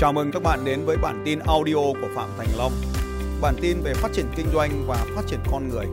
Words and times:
Chào 0.00 0.12
mừng 0.12 0.30
các 0.32 0.42
bạn 0.42 0.64
đến 0.64 0.84
với 0.84 0.96
bản 0.96 1.22
tin 1.24 1.38
audio 1.38 1.74
của 1.74 2.08
Phạm 2.14 2.28
Thành 2.38 2.48
Long. 2.58 2.72
Bản 3.42 3.54
tin 3.60 3.76
về 3.84 3.94
phát 3.94 4.08
triển 4.12 4.26
kinh 4.36 4.46
doanh 4.52 4.70
và 4.86 5.06
phát 5.14 5.22
triển 5.26 5.40
con 5.50 5.68
người. 5.68 5.86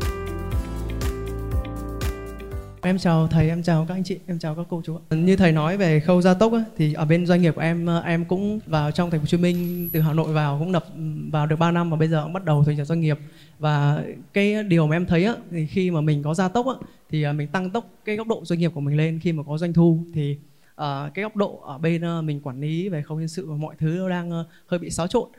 Em 2.81 2.97
chào 2.97 3.27
thầy, 3.27 3.49
em 3.49 3.63
chào 3.63 3.85
các 3.87 3.95
anh 3.95 4.03
chị, 4.03 4.19
em 4.27 4.39
chào 4.39 4.55
các 4.55 4.65
cô 4.69 4.81
chú. 4.85 4.99
Như 5.09 5.35
thầy 5.35 5.51
nói 5.51 5.77
về 5.77 5.99
khâu 5.99 6.21
gia 6.21 6.33
tốc 6.33 6.53
thì 6.77 6.93
ở 6.93 7.05
bên 7.05 7.25
doanh 7.25 7.41
nghiệp 7.41 7.55
của 7.55 7.61
em 7.61 7.85
ờ, 7.85 8.01
em 8.01 8.25
cũng 8.25 8.59
vào 8.65 8.91
trong 8.91 9.11
thành 9.11 9.19
phố 9.19 9.23
Hồ 9.23 9.27
Chí 9.27 9.37
Minh 9.37 9.89
từ 9.93 10.01
Hà 10.01 10.13
Nội 10.13 10.33
vào 10.33 10.59
cũng 10.59 10.71
đập 10.71 10.85
vào 11.31 11.47
được 11.47 11.59
3 11.59 11.71
năm 11.71 11.89
và 11.89 11.97
bây 11.97 12.07
giờ 12.07 12.23
cũng 12.23 12.33
bắt 12.33 12.45
đầu 12.45 12.63
thành 12.63 12.77
lập 12.77 12.85
doanh 12.85 13.01
nghiệp. 13.01 13.19
Và 13.59 14.03
cái 14.33 14.63
điều 14.63 14.87
mà 14.87 14.95
em 14.95 15.05
thấy 15.05 15.25
á 15.25 15.33
thì 15.51 15.67
khi 15.67 15.91
mà 15.91 16.01
mình 16.01 16.23
có 16.23 16.33
gia 16.33 16.47
tốc 16.47 16.67
á 16.67 16.73
thì 17.09 17.23
ờ, 17.23 17.33
mình 17.33 17.47
tăng 17.47 17.69
tốc 17.69 17.85
cái 18.05 18.15
góc 18.15 18.27
độ 18.27 18.41
doanh 18.45 18.59
nghiệp 18.59 18.71
của 18.73 18.81
mình 18.81 18.97
lên 18.97 19.19
khi 19.23 19.31
mà 19.31 19.43
có 19.47 19.57
doanh 19.57 19.73
thu 19.73 19.99
thì 20.13 20.37
uh, 20.81 21.13
cái 21.13 21.23
góc 21.23 21.35
độ 21.35 21.59
ở 21.63 21.77
bên 21.77 22.19
uh, 22.19 22.23
mình 22.23 22.41
quản 22.41 22.61
lý 22.61 22.89
về 22.89 23.01
khâu 23.01 23.19
nhân 23.19 23.27
sự 23.27 23.49
và 23.49 23.55
mọi 23.55 23.75
thứ 23.79 23.87
nó 23.99 24.09
đang 24.09 24.39
uh, 24.39 24.45
hơi 24.67 24.79
bị 24.79 24.89
xáo 24.89 25.07
trộn 25.07 25.29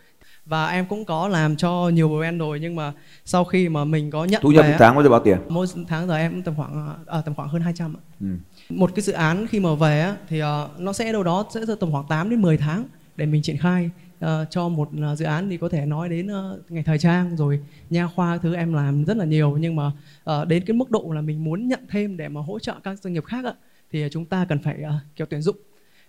và 0.47 0.69
em 0.69 0.87
cũng 0.87 1.05
có 1.05 1.29
làm 1.29 1.57
cho 1.57 1.89
nhiều 1.89 2.09
brand 2.09 2.41
rồi 2.41 2.61
nhưng 2.61 2.77
mà 2.77 2.93
sau 3.25 3.45
khi 3.45 3.69
mà 3.69 3.85
mình 3.85 4.11
có 4.11 4.25
nhận 4.25 4.43
thu 4.43 4.51
nhập 4.51 4.67
tháng 4.79 4.95
bao 4.95 5.05
giờ 5.05 5.11
bao 5.11 5.21
tiền 5.21 5.39
mỗi 5.49 5.67
tháng 5.89 6.09
giờ 6.09 6.17
em 6.17 6.43
tầm 6.43 6.55
khoảng 6.57 7.05
ở 7.07 7.21
tầm 7.21 7.35
khoảng 7.35 7.49
hơn 7.49 7.63
200 7.63 7.97
ạ. 7.97 8.03
ừ. 8.21 8.27
Một 8.69 8.91
cái 8.95 9.03
dự 9.03 9.13
án 9.13 9.47
khi 9.47 9.61
mà 9.61 9.75
về 9.75 10.01
á, 10.01 10.17
thì 10.29 10.43
uh, 10.43 10.47
nó 10.79 10.93
sẽ 10.93 11.13
đâu 11.13 11.23
đó 11.23 11.45
sẽ 11.51 11.61
tầm 11.81 11.93
khoảng 11.93 12.07
8 12.09 12.31
đến 12.31 12.43
10 12.43 12.57
tháng 12.57 12.85
để 13.17 13.27
mình 13.27 13.43
triển 13.43 13.57
khai 13.57 13.91
uh, 14.25 14.29
cho 14.51 14.69
một 14.69 14.89
uh, 15.13 15.19
dự 15.19 15.25
án 15.25 15.51
thì 15.51 15.57
có 15.57 15.69
thể 15.69 15.87
nói 15.87 16.09
đến 16.09 16.27
uh, 16.27 16.71
ngành 16.71 16.85
thời 16.85 16.99
trang 16.99 17.37
rồi 17.37 17.61
nha 17.91 18.07
khoa 18.07 18.39
thứ 18.39 18.55
em 18.55 18.73
làm 18.73 19.05
rất 19.05 19.17
là 19.17 19.25
nhiều 19.25 19.57
nhưng 19.61 19.77
mà 19.77 19.87
uh, 20.31 20.49
đến 20.49 20.65
cái 20.67 20.75
mức 20.77 20.91
độ 20.91 21.13
là 21.15 21.21
mình 21.21 21.45
muốn 21.45 21.69
nhận 21.69 21.81
thêm 21.91 22.17
để 22.17 22.29
mà 22.29 22.41
hỗ 22.41 22.59
trợ 22.59 22.75
các 22.85 22.99
doanh 22.99 23.15
nghiệp 23.15 23.25
khác 23.25 23.45
á, 23.45 23.53
thì 23.91 24.09
chúng 24.11 24.25
ta 24.25 24.47
cần 24.49 24.59
phải 24.59 24.77
uh, 24.83 25.17
kiểu 25.17 25.27
tuyển 25.31 25.43
dụng. 25.43 25.57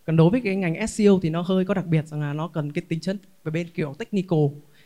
Còn 0.05 0.15
đối 0.17 0.29
với 0.29 0.41
cái 0.41 0.55
ngành 0.55 0.87
SEO 0.87 1.19
thì 1.21 1.29
nó 1.29 1.41
hơi 1.41 1.65
có 1.65 1.73
đặc 1.73 1.85
biệt 1.85 2.07
rằng 2.07 2.21
là 2.21 2.33
nó 2.33 2.47
cần 2.47 2.71
cái 2.71 2.81
tính 2.87 2.99
chất 2.99 3.17
về 3.43 3.51
bên 3.51 3.67
kiểu 3.73 3.93
technical. 3.99 4.39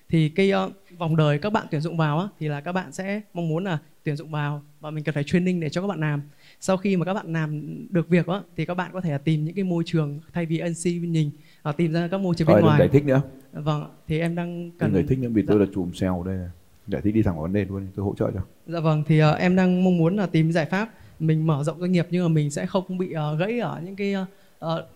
Thì 0.09 0.30
cái 0.30 0.52
uh, 0.53 0.72
vòng 0.97 1.16
đời 1.16 1.38
các 1.38 1.53
bạn 1.53 1.67
tuyển 1.72 1.81
dụng 1.81 1.97
vào 1.97 2.19
á, 2.19 2.27
thì 2.39 2.47
là 2.47 2.61
các 2.61 2.72
bạn 2.72 2.91
sẽ 2.91 3.22
mong 3.33 3.50
muốn 3.50 3.63
là 3.63 3.80
tuyển 4.03 4.16
dụng 4.16 4.31
vào 4.31 4.63
và 4.80 4.91
mình 4.91 5.03
cần 5.03 5.16
phải 5.16 5.23
training 5.23 5.59
để 5.59 5.69
cho 5.69 5.81
các 5.81 5.88
bạn 5.88 6.00
làm. 6.00 6.22
Sau 6.59 6.77
khi 6.77 6.97
mà 6.97 7.05
các 7.05 7.13
bạn 7.13 7.33
làm 7.33 7.77
được 7.89 8.09
việc 8.09 8.27
á, 8.27 8.41
thì 8.58 8.66
các 8.66 8.73
bạn 8.73 8.89
có 8.94 9.02
thể 9.02 9.17
tìm 9.17 9.45
những 9.45 9.55
cái 9.55 9.63
môi 9.63 9.83
trường 9.85 10.19
thay 10.33 10.45
vì 10.45 10.61
NC 10.61 10.85
nhìn 10.85 11.30
à, 11.63 11.72
tìm 11.72 11.94
ra 11.94 12.07
các 12.07 12.17
môi 12.22 12.35
trường 12.35 12.47
thôi 12.47 12.55
bên 12.55 12.66
ngoài. 12.66 12.80
giải 12.80 12.88
thích 12.88 13.05
nữa. 13.05 13.22
Vâng 13.53 13.85
thì 14.07 14.19
em 14.19 14.35
đang 14.35 14.72
cần 14.72 14.94
giải 14.94 15.03
thích 15.09 15.19
nữa 15.19 15.30
vì 15.33 15.41
Dạ. 15.41 15.45
tôi 15.47 15.59
là 15.59 15.66
chùm 15.75 15.91
SEO 15.91 16.23
đây 16.23 16.38
này. 16.38 16.50
giải 16.88 17.02
thích 17.02 17.11
đi 17.16 17.22
thẳng 17.23 17.33
vào 17.35 17.41
vấn 17.41 17.53
đề 17.53 17.66
luôn 17.66 17.88
tôi 17.95 18.05
hỗ 18.05 18.16
trợ 18.16 18.31
cho. 18.33 18.39
Dạ 18.67 18.80
vâng 18.80 19.03
thì 19.07 19.23
uh, 19.23 19.38
em 19.39 19.55
đang 19.55 19.83
mong 19.83 19.97
muốn 19.97 20.16
là 20.17 20.25
tìm 20.25 20.52
giải 20.52 20.66
pháp 20.66 20.89
mình 21.19 21.47
mở 21.47 21.64
rộng 21.64 21.80
doanh 21.80 21.92
nghiệp 21.92 22.08
nhưng 22.11 22.23
mà 22.23 22.30
mình 22.30 22.52
sẽ 22.52 22.66
không 22.66 22.97
bị 22.97 23.14
uh, 23.33 23.39
gãy 23.39 23.59
ở 23.59 23.81
những 23.83 23.95
cái 23.95 24.16
uh, 24.16 24.28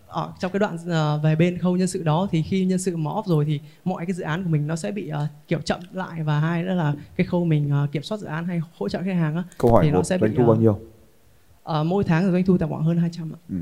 ở 0.07 0.33
trong 0.39 0.51
cái 0.51 0.59
đoạn 0.59 0.75
uh, 0.75 1.23
về 1.23 1.35
bên 1.35 1.57
khâu 1.57 1.77
nhân 1.77 1.87
sự 1.87 2.03
đó 2.03 2.27
thì 2.31 2.41
khi 2.41 2.65
nhân 2.65 2.79
sự 2.79 2.97
mà 2.97 3.11
off 3.11 3.23
rồi 3.25 3.45
thì 3.45 3.59
mọi 3.83 4.05
cái 4.05 4.13
dự 4.13 4.23
án 4.23 4.43
của 4.43 4.49
mình 4.49 4.67
nó 4.67 4.75
sẽ 4.75 4.91
bị 4.91 5.11
uh, 5.11 5.29
kiểu 5.47 5.59
chậm 5.59 5.79
lại 5.91 6.23
và 6.23 6.39
hai 6.39 6.63
nữa 6.63 6.73
là 6.73 6.93
cái 7.15 7.27
khâu 7.27 7.45
mình 7.45 7.71
uh, 7.83 7.91
kiểm 7.91 8.03
soát 8.03 8.17
dự 8.17 8.27
án 8.27 8.45
hay 8.45 8.61
hỗ 8.77 8.89
trợ 8.89 8.99
khách 8.99 9.13
hàng 9.13 9.35
á 9.35 9.43
câu 9.57 9.71
hỏi 9.71 9.85
Thì 9.85 9.91
nó 9.91 10.03
sẽ 10.03 10.17
doanh 10.17 10.31
bị, 10.31 10.37
thu 10.37 10.45
bao 10.45 10.55
nhiêu 10.55 10.71
uh, 10.71 11.85
mỗi 11.85 12.03
tháng 12.03 12.31
doanh 12.31 12.43
thu 12.43 12.57
tầm 12.57 12.69
khoảng 12.69 12.83
hơn 12.83 12.97
200 12.97 13.33
ạ. 13.33 13.39
ừ. 13.49 13.55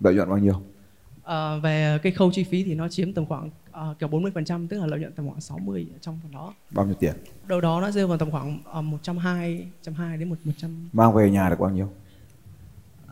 lợi 0.00 0.14
nhuận 0.14 0.28
bao 0.28 0.38
nhiêu 0.38 0.62
Uh, 1.28 1.62
về 1.62 1.98
cái 2.02 2.12
khâu 2.12 2.30
chi 2.32 2.44
phí 2.44 2.64
thì 2.64 2.74
nó 2.74 2.88
chiếm 2.88 3.12
tầm 3.12 3.26
khoảng 3.26 3.50
uh, 3.90 3.98
kiểu 3.98 4.08
40% 4.08 4.68
tức 4.68 4.80
là 4.80 4.86
lợi 4.86 5.00
nhuận 5.00 5.12
tầm 5.12 5.28
khoảng 5.28 5.40
60 5.40 5.86
ở 5.94 5.98
trong 6.00 6.18
phần 6.22 6.32
đó. 6.32 6.54
bao 6.70 6.86
nhiêu 6.86 6.94
tiền 6.94 7.14
Đâu 7.46 7.60
đó 7.60 7.80
nó 7.80 7.90
rơi 7.90 8.06
vào 8.06 8.18
tầm 8.18 8.30
khoảng 8.30 8.58
uh, 8.78 8.84
120 8.84 9.66
120 9.86 10.16
đến 10.16 10.28
100 10.28 10.88
mang 10.92 11.14
về 11.14 11.30
nhà 11.30 11.50
được 11.50 11.60
bao 11.60 11.70
nhiêu 11.70 11.90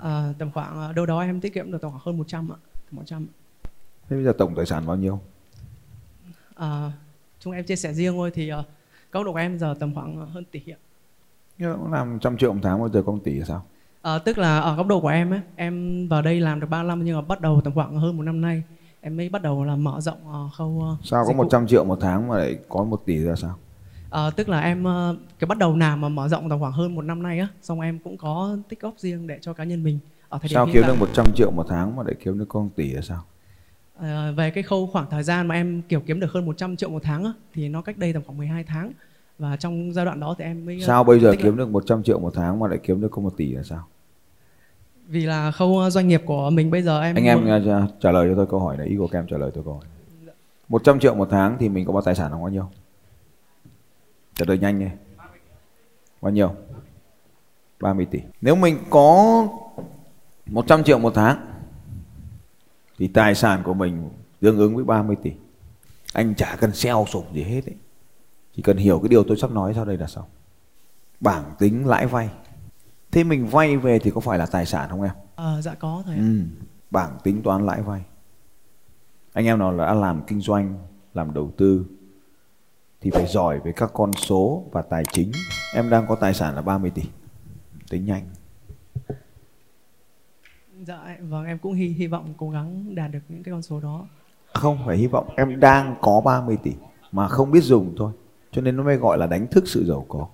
À, 0.02 0.32
tầm 0.38 0.50
khoảng 0.50 0.80
à, 0.80 0.92
đâu 0.92 1.06
đó 1.06 1.20
em 1.20 1.40
tiết 1.40 1.54
kiệm 1.54 1.72
được 1.72 1.78
tầm 1.82 1.90
khoảng 1.90 2.02
hơn 2.04 2.18
100 2.18 2.52
ạ. 2.52 2.56
100. 2.90 3.26
thế 4.08 4.16
bây 4.16 4.24
giờ 4.24 4.32
tổng 4.38 4.54
tài 4.54 4.66
sản 4.66 4.86
bao 4.86 4.96
nhiêu 4.96 5.20
À, 6.54 6.92
chúng 7.40 7.52
em 7.52 7.64
chia 7.64 7.76
sẻ 7.76 7.92
riêng 7.94 8.12
thôi 8.12 8.30
thì 8.34 8.52
uh, 8.52 8.64
góc 9.12 9.24
độ 9.24 9.32
của 9.32 9.38
em 9.38 9.58
giờ 9.58 9.74
tầm 9.80 9.94
khoảng 9.94 10.26
hơn 10.26 10.44
tỷ 10.50 10.60
ạ. 10.66 10.78
nhưng 11.58 11.76
cũng 11.78 11.92
làm 11.92 12.18
trăm 12.20 12.38
triệu 12.38 12.52
một 12.52 12.60
tháng 12.62 12.78
bao 12.78 12.88
giờ 12.88 13.02
công 13.06 13.20
tỷ 13.20 13.34
là 13.34 13.44
sao 13.44 13.66
À, 14.06 14.18
tức 14.18 14.38
là 14.38 14.58
ở 14.58 14.76
góc 14.76 14.86
độ 14.86 15.00
của 15.00 15.08
em 15.08 15.30
ấy, 15.30 15.40
em 15.56 16.06
vào 16.08 16.22
đây 16.22 16.40
làm 16.40 16.60
được 16.60 16.66
3 16.70 16.82
năm 16.82 17.04
nhưng 17.04 17.16
mà 17.16 17.22
bắt 17.22 17.40
đầu 17.40 17.60
tầm 17.64 17.74
khoảng 17.74 17.96
hơn 17.96 18.16
một 18.16 18.22
năm 18.22 18.40
nay 18.40 18.62
em 19.00 19.16
mới 19.16 19.28
bắt 19.28 19.42
đầu 19.42 19.64
là 19.64 19.76
mở 19.76 20.00
rộng 20.00 20.18
uh, 20.46 20.52
khâu 20.52 20.68
uh, 20.68 21.06
sao 21.06 21.24
có 21.24 21.28
dịch 21.28 21.36
vụ. 21.36 21.42
100 21.42 21.66
triệu 21.66 21.84
một 21.84 21.98
tháng 22.00 22.28
mà 22.28 22.38
lại 22.38 22.58
có 22.68 22.84
một 22.84 23.02
tỷ 23.06 23.18
ra 23.18 23.34
sao? 23.34 23.56
À, 24.10 24.30
tức 24.30 24.48
là 24.48 24.60
em 24.60 24.84
cái 25.38 25.46
bắt 25.46 25.58
đầu 25.58 25.76
làm 25.76 26.00
mà 26.00 26.08
mở 26.08 26.28
rộng 26.28 26.50
tầm 26.50 26.60
khoảng 26.60 26.72
hơn 26.72 26.94
một 26.94 27.02
năm 27.02 27.22
nay 27.22 27.38
á, 27.38 27.48
xong 27.62 27.80
em 27.80 27.98
cũng 27.98 28.16
có 28.16 28.56
tích 28.68 28.80
góp 28.80 28.94
riêng 28.98 29.26
để 29.26 29.38
cho 29.40 29.52
cá 29.52 29.64
nhân 29.64 29.84
mình. 29.84 29.98
Ở 30.28 30.38
thời 30.38 30.48
điểm 30.48 30.54
sao 30.54 30.66
kiếm 30.72 30.82
tại. 30.82 30.90
được 30.90 31.00
100 31.00 31.26
triệu 31.34 31.50
một 31.50 31.66
tháng 31.68 31.96
mà 31.96 32.02
lại 32.02 32.14
kiếm 32.24 32.38
được 32.38 32.48
con 32.48 32.68
tỷ 32.68 32.92
là 32.92 33.02
sao? 33.02 33.22
À, 34.00 34.32
về 34.36 34.50
cái 34.50 34.62
khâu 34.62 34.86
khoảng 34.86 35.06
thời 35.10 35.22
gian 35.22 35.46
mà 35.46 35.54
em 35.54 35.82
kiểu 35.82 36.00
kiếm 36.00 36.20
được 36.20 36.32
hơn 36.32 36.46
100 36.46 36.76
triệu 36.76 36.90
một 36.90 37.02
tháng 37.02 37.24
á, 37.24 37.32
thì 37.54 37.68
nó 37.68 37.82
cách 37.82 37.98
đây 37.98 38.12
tầm 38.12 38.22
khoảng 38.26 38.38
12 38.38 38.64
tháng. 38.64 38.92
Và 39.38 39.56
trong 39.56 39.92
giai 39.92 40.04
đoạn 40.04 40.20
đó 40.20 40.34
thì 40.38 40.44
em 40.44 40.66
mới 40.66 40.80
sao 40.80 41.04
bây 41.04 41.20
giờ 41.20 41.34
kiếm 41.42 41.56
được 41.56 41.68
100 41.68 42.02
triệu 42.02 42.18
một 42.18 42.32
tháng 42.34 42.60
mà 42.60 42.68
lại 42.68 42.78
kiếm 42.82 43.00
được 43.00 43.08
có 43.10 43.22
một 43.22 43.36
tỷ 43.36 43.52
là 43.52 43.62
sao 43.62 43.86
vì 45.06 45.26
là 45.26 45.50
khâu 45.50 45.68
uh, 45.68 45.92
doanh 45.92 46.08
nghiệp 46.08 46.22
của 46.26 46.50
mình 46.50 46.70
bây 46.70 46.82
giờ 46.82 47.00
em 47.00 47.16
anh 47.16 47.24
em 47.24 47.38
uh, 47.38 47.64
trả- 47.66 47.86
trả 48.00 48.10
lời 48.10 48.28
cho 48.30 48.36
tôi 48.36 48.46
câu 48.46 48.60
hỏi 48.60 48.76
này. 48.76 48.86
Ý 48.86 48.96
của 48.96 49.08
em 49.12 49.26
trả 49.26 49.36
lời 49.36 49.50
tôi 49.54 49.64
câu 49.64 49.74
hỏi 49.74 49.84
100 50.68 51.00
triệu 51.00 51.14
một 51.14 51.28
tháng 51.30 51.56
thì 51.60 51.68
mình 51.68 51.86
có 51.86 51.92
bao 51.92 52.02
tài 52.02 52.14
sản 52.14 52.32
là 52.32 52.38
bao 52.38 52.48
nhiêu? 52.48 52.70
Trả 54.34 54.44
lời 54.48 54.58
nhanh 54.58 54.78
đi. 54.78 54.86
Bao 56.22 56.32
nhiêu? 56.32 56.54
30 57.80 58.06
tỷ. 58.10 58.20
Nếu 58.40 58.56
mình 58.56 58.78
có 58.90 59.48
100 60.46 60.84
triệu 60.84 60.98
một 60.98 61.12
tháng 61.14 61.46
thì 62.98 63.08
tài 63.08 63.34
sản 63.34 63.62
của 63.64 63.74
mình 63.74 64.08
tương 64.40 64.58
ứng 64.58 64.76
với 64.76 64.84
30 64.84 65.16
tỷ. 65.22 65.32
Anh 66.12 66.34
chả 66.34 66.56
cần 66.60 66.72
xeo 66.72 67.06
sụp 67.08 67.32
gì 67.32 67.42
hết 67.42 67.66
ấy. 67.66 67.74
chỉ 68.56 68.62
cần 68.62 68.76
hiểu 68.76 68.98
cái 68.98 69.08
điều 69.08 69.24
tôi 69.24 69.36
sắp 69.36 69.50
nói 69.50 69.72
sau 69.74 69.84
đây 69.84 69.96
là 69.96 70.06
xong. 70.06 70.24
Bảng 71.20 71.44
tính 71.58 71.86
lãi 71.86 72.06
vay 72.06 72.30
thế 73.16 73.24
mình 73.24 73.46
vay 73.46 73.76
về 73.76 73.98
thì 73.98 74.10
có 74.10 74.20
phải 74.20 74.38
là 74.38 74.46
tài 74.46 74.66
sản 74.66 74.88
không 74.90 75.02
em 75.02 75.12
Ờ, 75.34 75.60
dạ 75.62 75.74
có 75.74 76.02
thầy. 76.06 76.16
Ừ, 76.16 76.40
bảng 76.90 77.18
tính 77.24 77.42
toán 77.42 77.66
lãi 77.66 77.82
vay. 77.82 78.02
Anh 79.32 79.46
em 79.46 79.58
nào 79.58 79.78
đã 79.78 79.94
làm 79.94 80.22
kinh 80.26 80.40
doanh, 80.40 80.78
làm 81.14 81.34
đầu 81.34 81.52
tư 81.56 81.86
thì 83.00 83.10
phải 83.10 83.26
giỏi 83.26 83.60
về 83.60 83.72
các 83.72 83.90
con 83.92 84.12
số 84.12 84.64
và 84.72 84.82
tài 84.82 85.04
chính. 85.12 85.32
Em 85.74 85.90
đang 85.90 86.06
có 86.06 86.14
tài 86.14 86.34
sản 86.34 86.54
là 86.54 86.62
30 86.62 86.90
tỷ. 86.90 87.02
Tính 87.90 88.04
nhanh. 88.06 88.22
dạ 90.86 91.16
vâng 91.20 91.44
em 91.46 91.58
cũng 91.58 91.72
hy 91.74 91.88
hy 91.88 92.06
vọng 92.06 92.34
cố 92.36 92.50
gắng 92.50 92.94
đạt 92.94 93.10
được 93.10 93.20
những 93.28 93.42
cái 93.42 93.52
con 93.52 93.62
số 93.62 93.80
đó 93.80 94.06
Không 94.54 94.78
phải 94.86 94.96
hy 94.96 95.06
vọng 95.06 95.28
em 95.36 95.60
đang 95.60 95.96
có 96.00 96.20
30 96.24 96.56
tỷ 96.62 96.72
mà 97.12 97.28
không 97.28 97.50
biết 97.50 97.62
dùng 97.62 97.94
thôi. 97.96 98.12
Cho 98.52 98.62
nên 98.62 98.76
nó 98.76 98.82
mới 98.82 98.96
gọi 98.96 99.18
là 99.18 99.26
đánh 99.26 99.46
thức 99.46 99.64
sự 99.66 99.86
giàu 99.86 100.06
có. 100.08 100.28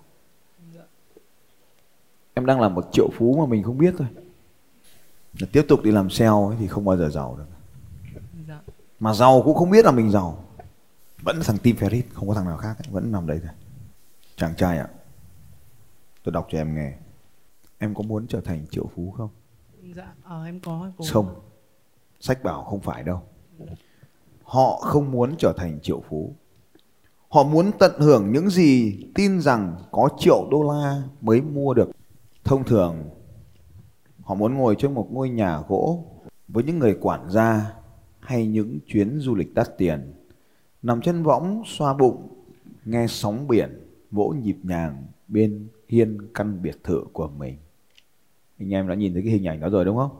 Em 2.42 2.46
đang 2.46 2.60
là 2.60 2.68
một 2.68 2.88
triệu 2.92 3.08
phú 3.18 3.36
mà 3.38 3.46
mình 3.46 3.62
không 3.62 3.78
biết 3.78 3.94
thôi. 3.98 4.08
Là 5.40 5.46
tiếp 5.52 5.64
tục 5.68 5.82
đi 5.82 5.90
làm 5.90 6.10
sale 6.10 6.30
ấy 6.30 6.56
thì 6.58 6.66
không 6.66 6.84
bao 6.84 6.96
giờ 6.96 7.08
giàu 7.08 7.36
được. 7.38 7.44
dạ. 8.48 8.60
Mà 9.00 9.14
giàu 9.14 9.42
cũng 9.44 9.54
không 9.54 9.70
biết 9.70 9.84
là 9.84 9.90
mình 9.90 10.10
giàu. 10.10 10.44
Vẫn 11.22 11.36
là 11.36 11.42
thằng 11.46 11.58
Tim 11.58 11.76
Ferris 11.76 12.02
không 12.12 12.28
có 12.28 12.34
thằng 12.34 12.44
nào 12.44 12.56
khác 12.56 12.78
ấy. 12.78 12.88
vẫn 12.90 13.12
nằm 13.12 13.26
đấy 13.26 13.40
thôi. 13.42 13.52
Chàng 14.36 14.54
trai 14.56 14.78
ạ 14.78 14.88
tôi 16.24 16.32
đọc 16.32 16.46
cho 16.50 16.58
em 16.58 16.74
nghe. 16.74 16.92
Em 17.78 17.94
có 17.94 18.02
muốn 18.02 18.26
trở 18.26 18.40
thành 18.40 18.66
triệu 18.70 18.90
phú 18.94 19.10
không? 19.16 19.30
Dạ 19.94 20.14
ờ, 20.24 20.44
em 20.44 20.60
có 20.60 20.80
em 20.82 20.92
cố 20.96 21.04
không. 21.12 21.40
Sách 22.20 22.42
bảo 22.42 22.64
không 22.64 22.80
phải 22.80 23.02
đâu. 23.02 23.22
Họ 24.44 24.80
không 24.80 25.10
muốn 25.10 25.34
trở 25.38 25.52
thành 25.56 25.80
triệu 25.82 26.02
phú. 26.08 26.34
Họ 27.28 27.42
muốn 27.42 27.70
tận 27.78 27.92
hưởng 27.98 28.32
những 28.32 28.50
gì 28.50 29.00
tin 29.14 29.40
rằng 29.40 29.76
có 29.90 30.08
triệu 30.18 30.48
đô 30.50 30.72
la 30.72 31.02
mới 31.20 31.40
mua 31.40 31.74
được 31.74 31.90
thông 32.44 32.64
thường, 32.64 33.10
họ 34.22 34.34
muốn 34.34 34.54
ngồi 34.54 34.76
trong 34.78 34.94
một 34.94 35.08
ngôi 35.10 35.28
nhà 35.28 35.60
gỗ 35.68 36.04
với 36.48 36.64
những 36.64 36.78
người 36.78 36.98
quản 37.00 37.30
gia 37.30 37.72
hay 38.20 38.46
những 38.46 38.78
chuyến 38.86 39.18
du 39.18 39.34
lịch 39.34 39.54
đắt 39.54 39.78
tiền. 39.78 40.14
Nằm 40.82 41.00
chân 41.00 41.22
võng, 41.22 41.62
xoa 41.66 41.94
bụng, 41.94 42.28
nghe 42.84 43.06
sóng 43.08 43.48
biển, 43.48 43.86
vỗ 44.10 44.28
nhịp 44.28 44.56
nhàng 44.62 45.06
bên 45.28 45.68
hiên 45.88 46.18
căn 46.34 46.62
biệt 46.62 46.84
thự 46.84 47.04
của 47.12 47.28
mình. 47.28 47.56
Anh 48.58 48.74
em 48.74 48.88
đã 48.88 48.94
nhìn 48.94 49.12
thấy 49.12 49.22
cái 49.22 49.32
hình 49.32 49.46
ảnh 49.46 49.60
đó 49.60 49.68
rồi 49.68 49.84
đúng 49.84 49.96
không? 49.96 50.10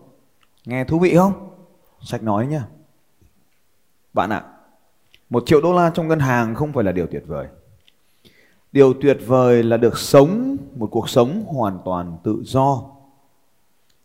Nghe 0.66 0.84
thú 0.84 0.98
vị 0.98 1.14
không? 1.16 1.50
Sách 2.00 2.22
nói 2.22 2.46
nhá. 2.46 2.66
Bạn 4.12 4.30
ạ, 4.30 4.44
một 5.30 5.42
triệu 5.46 5.60
đô 5.60 5.72
la 5.72 5.90
trong 5.94 6.08
ngân 6.08 6.18
hàng 6.18 6.54
không 6.54 6.72
phải 6.72 6.84
là 6.84 6.92
điều 6.92 7.06
tuyệt 7.06 7.24
vời 7.26 7.46
điều 8.72 8.94
tuyệt 9.00 9.18
vời 9.26 9.62
là 9.62 9.76
được 9.76 9.98
sống 9.98 10.56
một 10.76 10.88
cuộc 10.90 11.08
sống 11.08 11.44
hoàn 11.46 11.78
toàn 11.84 12.16
tự 12.24 12.42
do. 12.44 12.82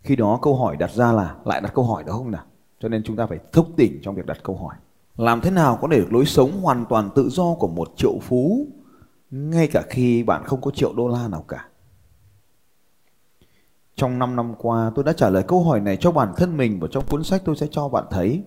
Khi 0.01 0.15
đó 0.15 0.39
câu 0.41 0.55
hỏi 0.55 0.77
đặt 0.77 0.91
ra 0.91 1.11
là, 1.11 1.35
lại 1.45 1.61
đặt 1.61 1.73
câu 1.73 1.85
hỏi 1.85 2.03
đó 2.03 2.13
không 2.13 2.31
nào? 2.31 2.43
Cho 2.79 2.89
nên 2.89 3.03
chúng 3.03 3.15
ta 3.15 3.25
phải 3.25 3.39
thức 3.51 3.65
tỉnh 3.77 3.99
trong 4.03 4.15
việc 4.15 4.25
đặt 4.25 4.37
câu 4.43 4.55
hỏi. 4.55 4.75
Làm 5.15 5.41
thế 5.41 5.51
nào 5.51 5.77
có 5.81 5.87
để 5.87 5.97
được 5.97 6.13
lối 6.13 6.25
sống 6.25 6.51
hoàn 6.61 6.85
toàn 6.89 7.09
tự 7.15 7.29
do 7.29 7.53
của 7.59 7.67
một 7.67 7.91
triệu 7.95 8.19
phú, 8.21 8.67
ngay 9.31 9.67
cả 9.67 9.83
khi 9.89 10.23
bạn 10.23 10.43
không 10.45 10.61
có 10.61 10.71
triệu 10.71 10.93
đô 10.93 11.07
la 11.07 11.27
nào 11.27 11.45
cả? 11.47 11.67
Trong 13.95 14.19
5 14.19 14.35
năm 14.35 14.53
qua, 14.57 14.91
tôi 14.95 15.05
đã 15.05 15.13
trả 15.13 15.29
lời 15.29 15.43
câu 15.47 15.63
hỏi 15.63 15.79
này 15.79 15.97
cho 15.97 16.11
bản 16.11 16.33
thân 16.37 16.57
mình 16.57 16.79
và 16.79 16.87
trong 16.91 17.05
cuốn 17.05 17.23
sách 17.23 17.41
tôi 17.45 17.55
sẽ 17.55 17.67
cho 17.71 17.89
bạn 17.89 18.03
thấy. 18.11 18.43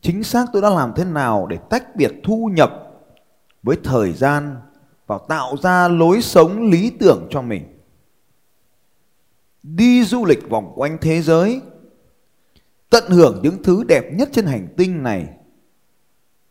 Chính 0.00 0.24
xác 0.24 0.46
tôi 0.52 0.62
đã 0.62 0.70
làm 0.70 0.92
thế 0.96 1.04
nào 1.04 1.46
để 1.46 1.58
tách 1.70 1.96
biệt 1.96 2.12
thu 2.24 2.50
nhập 2.52 2.72
với 3.62 3.76
thời 3.84 4.12
gian 4.12 4.56
và 5.12 5.18
tạo 5.28 5.56
ra 5.62 5.88
lối 5.88 6.22
sống 6.22 6.70
lý 6.70 6.90
tưởng 6.90 7.26
cho 7.30 7.42
mình. 7.42 7.62
Đi 9.62 10.04
du 10.04 10.24
lịch 10.24 10.50
vòng 10.50 10.72
quanh 10.76 10.98
thế 11.00 11.22
giới, 11.22 11.60
tận 12.90 13.04
hưởng 13.08 13.40
những 13.42 13.62
thứ 13.62 13.84
đẹp 13.84 14.12
nhất 14.12 14.28
trên 14.32 14.46
hành 14.46 14.68
tinh 14.76 15.02
này. 15.02 15.28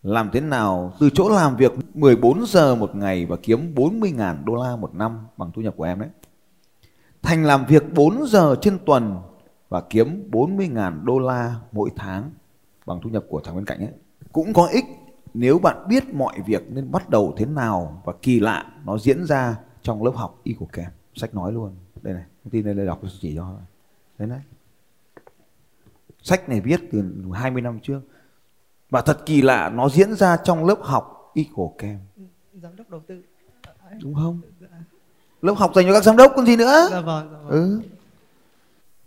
Làm 0.03 0.29
thế 0.33 0.41
nào 0.41 0.93
từ 0.99 1.09
chỗ 1.13 1.29
làm 1.29 1.55
việc 1.55 1.71
14 1.93 2.45
giờ 2.45 2.75
một 2.75 2.95
ngày 2.95 3.25
và 3.25 3.37
kiếm 3.43 3.73
40.000 3.75 4.45
đô 4.45 4.55
la 4.55 4.75
một 4.75 4.95
năm 4.95 5.27
bằng 5.37 5.51
thu 5.53 5.61
nhập 5.61 5.73
của 5.77 5.83
em 5.83 5.99
đấy. 5.99 6.09
Thành 7.21 7.45
làm 7.45 7.65
việc 7.65 7.93
4 7.93 8.27
giờ 8.27 8.55
trên 8.61 8.79
tuần 8.85 9.17
và 9.69 9.81
kiếm 9.81 10.29
40.000 10.31 11.05
đô 11.05 11.19
la 11.19 11.55
mỗi 11.71 11.89
tháng 11.95 12.31
bằng 12.85 12.99
thu 13.03 13.09
nhập 13.09 13.23
của 13.29 13.41
thằng 13.43 13.55
bên 13.55 13.65
cạnh 13.65 13.79
ấy. 13.79 13.93
Cũng 14.31 14.53
có 14.53 14.67
ích 14.67 14.85
nếu 15.33 15.60
bạn 15.60 15.88
biết 15.88 16.13
mọi 16.13 16.39
việc 16.45 16.72
nên 16.72 16.92
bắt 16.92 17.10
đầu 17.10 17.33
thế 17.38 17.45
nào 17.45 18.01
và 18.06 18.13
kỳ 18.22 18.39
lạ 18.39 18.66
nó 18.86 18.98
diễn 18.98 19.25
ra 19.25 19.56
trong 19.81 20.04
lớp 20.04 20.12
học 20.16 20.42
Eagle 20.45 20.68
Camp 20.72 20.94
sách 21.16 21.36
nói 21.36 21.51
luôn. 21.51 21.75
Đây 22.01 22.13
này 22.13 22.24
thông 22.44 22.51
tin 22.51 22.66
đây, 22.66 22.74
đây 22.74 22.86
đọc 22.86 23.01
chỉ 23.22 23.36
cho. 23.36 23.56
Đấy 24.18 24.30
đấy 24.30 24.39
sách 26.22 26.50
này 26.50 26.62
viết 26.62 26.81
từ 26.92 27.04
20 27.33 27.62
năm 27.62 27.80
trước. 27.83 28.01
Và 28.89 29.01
thật 29.01 29.25
kỳ 29.25 29.42
lạ 29.42 29.69
nó 29.69 29.89
diễn 29.89 30.16
ra 30.16 30.38
trong 30.38 30.66
lớp 30.66 30.78
học 30.81 31.31
Eagle 31.36 31.74
Camp 31.78 32.01
giám 32.62 32.75
đốc 32.75 32.89
đầu 32.89 33.01
tư. 33.07 33.22
Đúng 34.01 34.16
không? 34.16 34.42
Lớp 35.42 35.54
học 35.54 35.72
dành 35.75 35.86
cho 35.86 35.94
các 35.94 36.04
giám 36.04 36.18
đốc 36.18 36.33
còn 36.36 36.45
gì 36.45 36.56
nữa? 36.56 36.88
Dạ 36.92 37.01
vâng, 37.01 37.30
dạ 37.31 37.38
vâng. 37.38 37.50
ừ. 37.50 37.81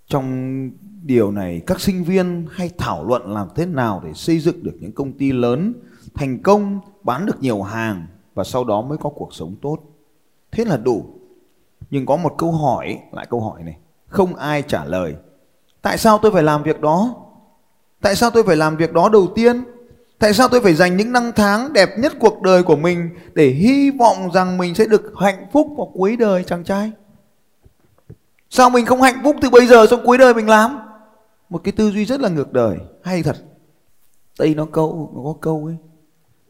trong 0.07 0.71
điều 1.03 1.31
này 1.31 1.63
các 1.67 1.81
sinh 1.81 2.05
viên 2.05 2.47
hay 2.51 2.71
thảo 2.79 3.05
luận 3.05 3.35
làm 3.35 3.49
thế 3.55 3.67
nào 3.67 4.03
để 4.05 4.13
xây 4.15 4.39
dựng 4.39 4.63
được 4.63 4.75
những 4.81 4.93
công 4.93 5.13
ty 5.13 5.33
lớn 5.33 5.75
thành 6.15 6.43
công, 6.43 6.81
bán 7.03 7.27
được 7.27 7.41
nhiều 7.41 7.63
hàng 7.63 8.07
và 8.35 8.45
sau 8.45 8.65
đó 8.65 8.83
mới 8.83 8.99
có 8.99 9.11
cuộc 9.11 9.35
sống 9.35 9.55
tốt. 9.63 9.79
Thế 10.53 10.65
là 10.65 10.77
đủ. 10.77 11.05
Nhưng 11.91 12.07
có 12.07 12.17
một 12.17 12.35
câu 12.39 12.53
hỏi, 12.53 12.99
lại 13.13 13.27
câu 13.31 13.41
hỏi 13.41 13.63
này, 13.63 13.77
không 14.07 14.37
ai 14.37 14.63
trả 14.63 14.85
lời. 14.85 15.15
Tại 15.83 15.99
sao 15.99 16.19
tôi 16.19 16.33
phải 16.33 16.43
làm 16.43 16.63
việc 16.63 16.81
đó? 16.81 17.15
Tại 18.01 18.17
sao 18.17 18.31
tôi 18.31 18.43
phải 18.43 18.57
làm 18.57 18.77
việc 18.77 18.93
đó 18.93 19.09
đầu 19.09 19.27
tiên? 19.35 19.65
Tại 20.19 20.35
sao 20.35 20.49
tôi 20.49 20.61
phải 20.61 20.75
dành 20.75 20.97
những 20.97 21.13
năm 21.13 21.33
tháng 21.37 21.73
đẹp 21.73 21.89
nhất 21.99 22.13
cuộc 22.21 22.43
đời 22.43 22.63
của 22.63 22.77
mình 22.77 23.11
để 23.35 23.47
hy 23.47 23.91
vọng 23.91 24.31
rằng 24.35 24.59
mình 24.59 24.75
sẽ 24.75 24.87
được 24.87 25.13
hạnh 25.21 25.47
phúc 25.53 25.69
vào 25.77 25.91
cuối 25.95 26.17
đời, 26.17 26.45
chàng 26.45 26.65
trai? 26.65 26.93
Sao 28.51 28.71
mình 28.71 28.87
không 28.87 29.03
hạnh 29.03 29.21
phúc 29.25 29.37
từ 29.41 29.51
bây 29.51 29.67
giờ 29.67 29.87
xong 29.91 30.01
cuối 30.05 30.19
đời 30.19 30.35
mình 30.35 30.49
làm? 30.49 30.79
Một 31.51 31.61
cái 31.65 31.73
tư 31.73 31.91
duy 31.91 32.05
rất 32.05 32.21
là 32.21 32.29
ngược 32.29 32.53
đời, 32.53 32.77
hay 33.03 33.23
thật. 33.23 33.37
Đây 34.39 34.55
nó 34.55 34.67
câu, 34.73 35.13
nó 35.15 35.23
có 35.25 35.35
câu 35.41 35.65
ấy 35.65 35.77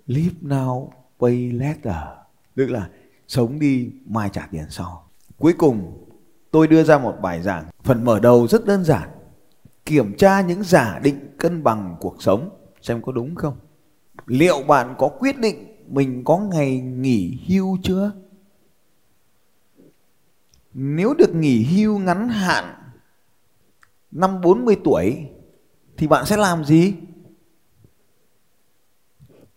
live 0.06 0.34
now, 0.42 0.88
pay 1.20 1.50
later. 1.52 1.96
Tức 2.54 2.66
là 2.66 2.88
sống 3.28 3.58
đi, 3.58 3.90
mai 4.06 4.30
trả 4.32 4.48
tiền 4.50 4.66
sau. 4.70 5.08
Cuối 5.38 5.52
cùng, 5.58 6.06
tôi 6.50 6.68
đưa 6.68 6.82
ra 6.84 6.98
một 6.98 7.16
bài 7.22 7.42
giảng. 7.42 7.64
Phần 7.82 8.04
mở 8.04 8.20
đầu 8.20 8.48
rất 8.48 8.66
đơn 8.66 8.84
giản. 8.84 9.08
Kiểm 9.84 10.16
tra 10.16 10.40
những 10.40 10.62
giả 10.62 10.98
định 11.02 11.36
cân 11.38 11.62
bằng 11.62 11.96
cuộc 12.00 12.22
sống. 12.22 12.50
Xem 12.82 13.02
có 13.02 13.12
đúng 13.12 13.34
không? 13.34 13.56
Liệu 14.26 14.62
bạn 14.62 14.94
có 14.98 15.08
quyết 15.08 15.38
định 15.38 15.74
mình 15.88 16.24
có 16.24 16.38
ngày 16.38 16.80
nghỉ 16.80 17.38
hưu 17.48 17.78
chưa? 17.82 18.12
Nếu 20.74 21.14
được 21.14 21.34
nghỉ 21.34 21.64
hưu 21.64 21.98
ngắn 21.98 22.28
hạn, 22.28 22.74
năm 24.10 24.40
40 24.40 24.76
tuổi, 24.84 25.28
thì 25.96 26.06
bạn 26.06 26.26
sẽ 26.26 26.36
làm 26.36 26.64
gì? 26.64 26.94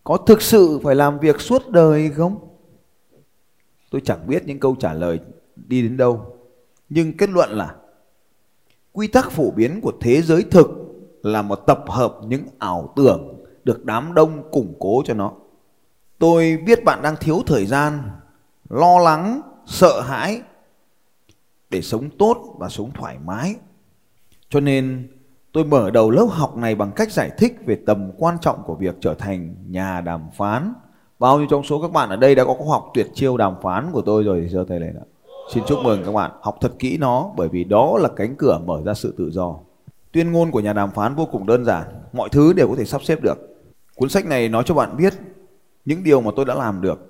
Có 0.08 0.16
thực 0.16 0.42
sự 0.42 0.80
phải 0.82 0.94
làm 0.94 1.18
việc 1.18 1.40
suốt 1.40 1.68
đời 1.68 2.10
không? 2.10 2.38
Tôi 3.90 4.00
chẳng 4.04 4.26
biết 4.26 4.42
những 4.46 4.60
câu 4.60 4.76
trả 4.80 4.92
lời 4.92 5.20
đi 5.56 5.82
đến 5.82 5.96
đâu. 5.96 6.36
Nhưng 6.88 7.16
kết 7.16 7.30
luận 7.30 7.50
là 7.50 7.74
quy 8.92 9.06
tắc 9.06 9.30
phổ 9.30 9.50
biến 9.50 9.80
của 9.80 9.92
thế 10.00 10.22
giới 10.22 10.42
thực 10.42 10.68
là 11.22 11.42
một 11.42 11.56
tập 11.56 11.84
hợp 11.88 12.18
những 12.26 12.42
ảo 12.58 12.92
tưởng 12.96 13.44
được 13.64 13.84
đám 13.84 14.14
đông 14.14 14.50
củng 14.50 14.74
cố 14.78 15.02
cho 15.06 15.14
nó. 15.14 15.32
Tôi 16.18 16.58
biết 16.66 16.84
bạn 16.84 17.02
đang 17.02 17.16
thiếu 17.16 17.42
thời 17.46 17.66
gian, 17.66 18.10
lo 18.68 18.98
lắng, 18.98 19.40
sợ 19.66 20.00
hãi 20.00 20.42
để 21.70 21.82
sống 21.82 22.10
tốt 22.18 22.56
và 22.58 22.68
sống 22.68 22.90
thoải 22.94 23.18
mái. 23.24 23.54
Cho 24.48 24.60
nên 24.60 25.08
tôi 25.52 25.64
mở 25.64 25.90
đầu 25.90 26.10
lớp 26.10 26.26
học 26.30 26.56
này 26.56 26.74
bằng 26.74 26.92
cách 26.92 27.12
giải 27.12 27.30
thích 27.38 27.56
về 27.66 27.78
tầm 27.86 28.10
quan 28.18 28.36
trọng 28.40 28.62
của 28.62 28.74
việc 28.74 28.96
trở 29.00 29.14
thành 29.14 29.54
nhà 29.68 30.00
đàm 30.00 30.20
phán. 30.36 30.72
Bao 31.18 31.38
nhiêu 31.38 31.46
trong 31.50 31.62
số 31.62 31.82
các 31.82 31.92
bạn 31.92 32.08
ở 32.08 32.16
đây 32.16 32.34
đã 32.34 32.44
có 32.44 32.54
học 32.70 32.90
tuyệt 32.94 33.06
chiêu 33.14 33.36
đàm 33.36 33.54
phán 33.62 33.92
của 33.92 34.02
tôi 34.02 34.22
rồi 34.24 34.40
thì 34.40 34.48
giơ 34.48 34.64
tay 34.68 34.80
lên 34.80 34.96
ạ. 34.96 35.06
Xin 35.54 35.64
chúc 35.66 35.78
mừng 35.84 36.02
các 36.04 36.12
bạn, 36.12 36.30
học 36.40 36.56
thật 36.60 36.72
kỹ 36.78 36.98
nó 36.98 37.30
bởi 37.36 37.48
vì 37.48 37.64
đó 37.64 37.98
là 38.00 38.08
cánh 38.16 38.36
cửa 38.36 38.60
mở 38.66 38.82
ra 38.84 38.94
sự 38.94 39.14
tự 39.18 39.30
do. 39.30 39.54
Tuyên 40.12 40.32
ngôn 40.32 40.50
của 40.50 40.60
nhà 40.60 40.72
đàm 40.72 40.90
phán 40.90 41.14
vô 41.14 41.26
cùng 41.32 41.46
đơn 41.46 41.64
giản, 41.64 41.84
mọi 42.12 42.28
thứ 42.28 42.52
đều 42.52 42.68
có 42.68 42.74
thể 42.78 42.84
sắp 42.84 43.02
xếp 43.02 43.22
được. 43.22 43.38
Cuốn 43.96 44.08
sách 44.08 44.26
này 44.26 44.48
nói 44.48 44.62
cho 44.66 44.74
bạn 44.74 44.96
biết 44.96 45.14
những 45.84 46.04
điều 46.04 46.20
mà 46.20 46.30
tôi 46.36 46.44
đã 46.44 46.54
làm 46.54 46.80
được. 46.80 47.07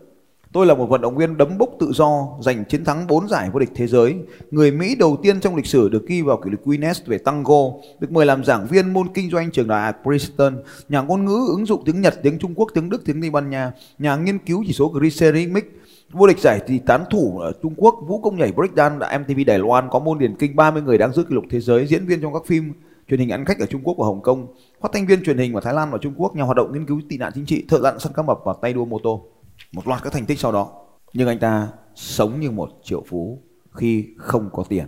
Tôi 0.58 0.66
là 0.66 0.74
một 0.74 0.86
vận 0.86 1.00
động 1.00 1.16
viên 1.16 1.36
đấm 1.36 1.58
bốc 1.58 1.70
tự 1.80 1.92
do, 1.92 2.28
giành 2.40 2.64
chiến 2.64 2.84
thắng 2.84 3.06
4 3.06 3.28
giải 3.28 3.50
vô 3.52 3.58
địch 3.58 3.68
thế 3.74 3.86
giới. 3.86 4.16
Người 4.50 4.70
Mỹ 4.70 4.94
đầu 4.94 5.16
tiên 5.22 5.40
trong 5.40 5.56
lịch 5.56 5.66
sử 5.66 5.88
được 5.88 6.06
ghi 6.06 6.22
vào 6.22 6.36
kỷ 6.36 6.50
lục 6.50 6.60
Guinness 6.64 7.06
về 7.06 7.18
tango, 7.18 7.62
được 8.00 8.12
mời 8.12 8.26
làm 8.26 8.44
giảng 8.44 8.66
viên 8.66 8.92
môn 8.92 9.08
kinh 9.14 9.30
doanh 9.30 9.50
trường 9.50 9.68
đại 9.68 9.86
học 9.86 9.96
Princeton, 10.02 10.62
nhà 10.88 11.00
ngôn 11.00 11.24
ngữ 11.24 11.38
ứng 11.48 11.66
dụng 11.66 11.82
tiếng 11.84 12.00
Nhật, 12.00 12.14
tiếng 12.22 12.38
Trung 12.38 12.54
Quốc, 12.54 12.68
tiếng 12.74 12.90
Đức, 12.90 13.02
tiếng 13.04 13.20
Tây 13.20 13.30
Ban 13.30 13.50
Nha, 13.50 13.72
nhà 13.98 14.16
nghiên 14.16 14.38
cứu 14.38 14.64
chỉ 14.66 14.72
số 14.72 14.88
glycemic, 14.88 15.80
vô 16.12 16.26
địch 16.26 16.38
giải 16.38 16.60
thì 16.66 16.78
tán 16.78 17.04
thủ 17.10 17.38
ở 17.38 17.52
Trung 17.62 17.74
Quốc, 17.76 17.94
vũ 18.06 18.20
công 18.20 18.36
nhảy 18.36 18.52
breakdance 18.52 18.96
tại 19.00 19.18
MTV 19.18 19.40
Đài 19.46 19.58
Loan, 19.58 19.88
có 19.90 19.98
môn 19.98 20.18
điền 20.18 20.36
kinh 20.36 20.56
30 20.56 20.82
người 20.82 20.98
đang 20.98 21.12
giữ 21.12 21.22
kỷ 21.22 21.34
lục 21.34 21.44
thế 21.50 21.60
giới, 21.60 21.86
diễn 21.86 22.06
viên 22.06 22.20
trong 22.20 22.32
các 22.32 22.42
phim 22.46 22.72
truyền 23.08 23.20
hình 23.20 23.32
ăn 23.32 23.44
khách 23.44 23.58
ở 23.58 23.66
Trung 23.66 23.80
Quốc 23.84 23.94
và 23.98 24.06
Hồng 24.06 24.22
Kông, 24.22 24.46
phát 24.80 24.88
thanh 24.92 25.06
viên 25.06 25.24
truyền 25.24 25.38
hình 25.38 25.54
ở 25.54 25.60
Thái 25.60 25.74
Lan 25.74 25.90
và 25.90 25.98
Trung 25.98 26.14
Quốc, 26.16 26.36
nhà 26.36 26.42
hoạt 26.42 26.56
động 26.56 26.72
nghiên 26.72 26.86
cứu 26.86 27.00
tị 27.08 27.18
nạn 27.18 27.32
chính 27.34 27.46
trị, 27.46 27.64
thợ 27.68 27.78
lặn 27.78 27.98
săn 27.98 28.12
cá 28.12 28.22
mập 28.22 28.38
và 28.44 28.54
tay 28.62 28.72
đua 28.72 28.84
mô 28.84 28.98
tô. 29.02 29.24
Một 29.72 29.88
loạt 29.88 30.02
các 30.02 30.12
thành 30.12 30.26
tích 30.26 30.38
sau 30.38 30.52
đó. 30.52 30.70
Nhưng 31.12 31.28
anh 31.28 31.38
ta 31.38 31.68
sống 31.94 32.40
như 32.40 32.50
một 32.50 32.70
triệu 32.82 33.02
phú 33.08 33.42
khi 33.72 34.08
không 34.18 34.50
có 34.52 34.64
tiền. 34.68 34.86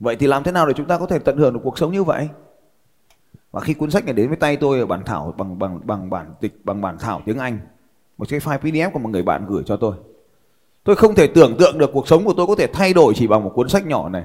Vậy 0.00 0.16
thì 0.16 0.26
làm 0.26 0.42
thế 0.42 0.52
nào 0.52 0.66
để 0.66 0.72
chúng 0.76 0.86
ta 0.86 0.98
có 0.98 1.06
thể 1.06 1.18
tận 1.18 1.36
hưởng 1.36 1.54
được 1.54 1.60
cuộc 1.64 1.78
sống 1.78 1.92
như 1.92 2.04
vậy? 2.04 2.28
Và 3.50 3.60
khi 3.60 3.74
cuốn 3.74 3.90
sách 3.90 4.04
này 4.04 4.14
đến 4.14 4.28
với 4.28 4.36
tay 4.36 4.56
tôi 4.56 4.80
ở 4.80 4.86
bản 4.86 5.02
thảo 5.06 5.34
bằng 5.38 5.58
bằng 5.58 5.80
bằng 5.84 6.10
bản 6.10 6.34
tịch 6.40 6.64
bằng 6.64 6.80
bản 6.80 6.98
thảo 6.98 7.22
tiếng 7.24 7.38
Anh, 7.38 7.58
một 8.18 8.28
cái 8.28 8.40
file 8.40 8.58
PDF 8.58 8.90
của 8.90 8.98
một 8.98 9.08
người 9.08 9.22
bạn 9.22 9.46
gửi 9.46 9.62
cho 9.66 9.76
tôi. 9.76 9.96
Tôi 10.84 10.96
không 10.96 11.14
thể 11.14 11.26
tưởng 11.26 11.56
tượng 11.58 11.78
được 11.78 11.90
cuộc 11.92 12.08
sống 12.08 12.24
của 12.24 12.34
tôi 12.36 12.46
có 12.46 12.54
thể 12.54 12.66
thay 12.66 12.92
đổi 12.92 13.12
chỉ 13.16 13.26
bằng 13.26 13.44
một 13.44 13.52
cuốn 13.54 13.68
sách 13.68 13.86
nhỏ 13.86 14.08
này. 14.08 14.24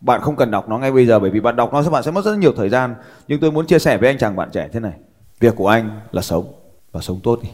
Bạn 0.00 0.20
không 0.20 0.36
cần 0.36 0.50
đọc 0.50 0.68
nó 0.68 0.78
ngay 0.78 0.92
bây 0.92 1.06
giờ 1.06 1.18
bởi 1.18 1.30
vì 1.30 1.40
bạn 1.40 1.56
đọc 1.56 1.72
nó 1.72 1.82
sẽ 1.82 1.90
bạn 1.90 2.02
sẽ 2.02 2.10
mất 2.10 2.24
rất 2.24 2.36
nhiều 2.36 2.52
thời 2.56 2.68
gian. 2.68 2.94
Nhưng 3.28 3.40
tôi 3.40 3.52
muốn 3.52 3.66
chia 3.66 3.78
sẻ 3.78 3.98
với 3.98 4.08
anh 4.08 4.18
chàng 4.18 4.36
bạn 4.36 4.50
trẻ 4.52 4.68
thế 4.72 4.80
này. 4.80 4.92
Việc 5.40 5.56
của 5.56 5.68
anh 5.68 6.00
là 6.10 6.22
sống 6.22 6.52
và 6.92 7.00
sống 7.00 7.20
tốt 7.22 7.38
đi. 7.42 7.50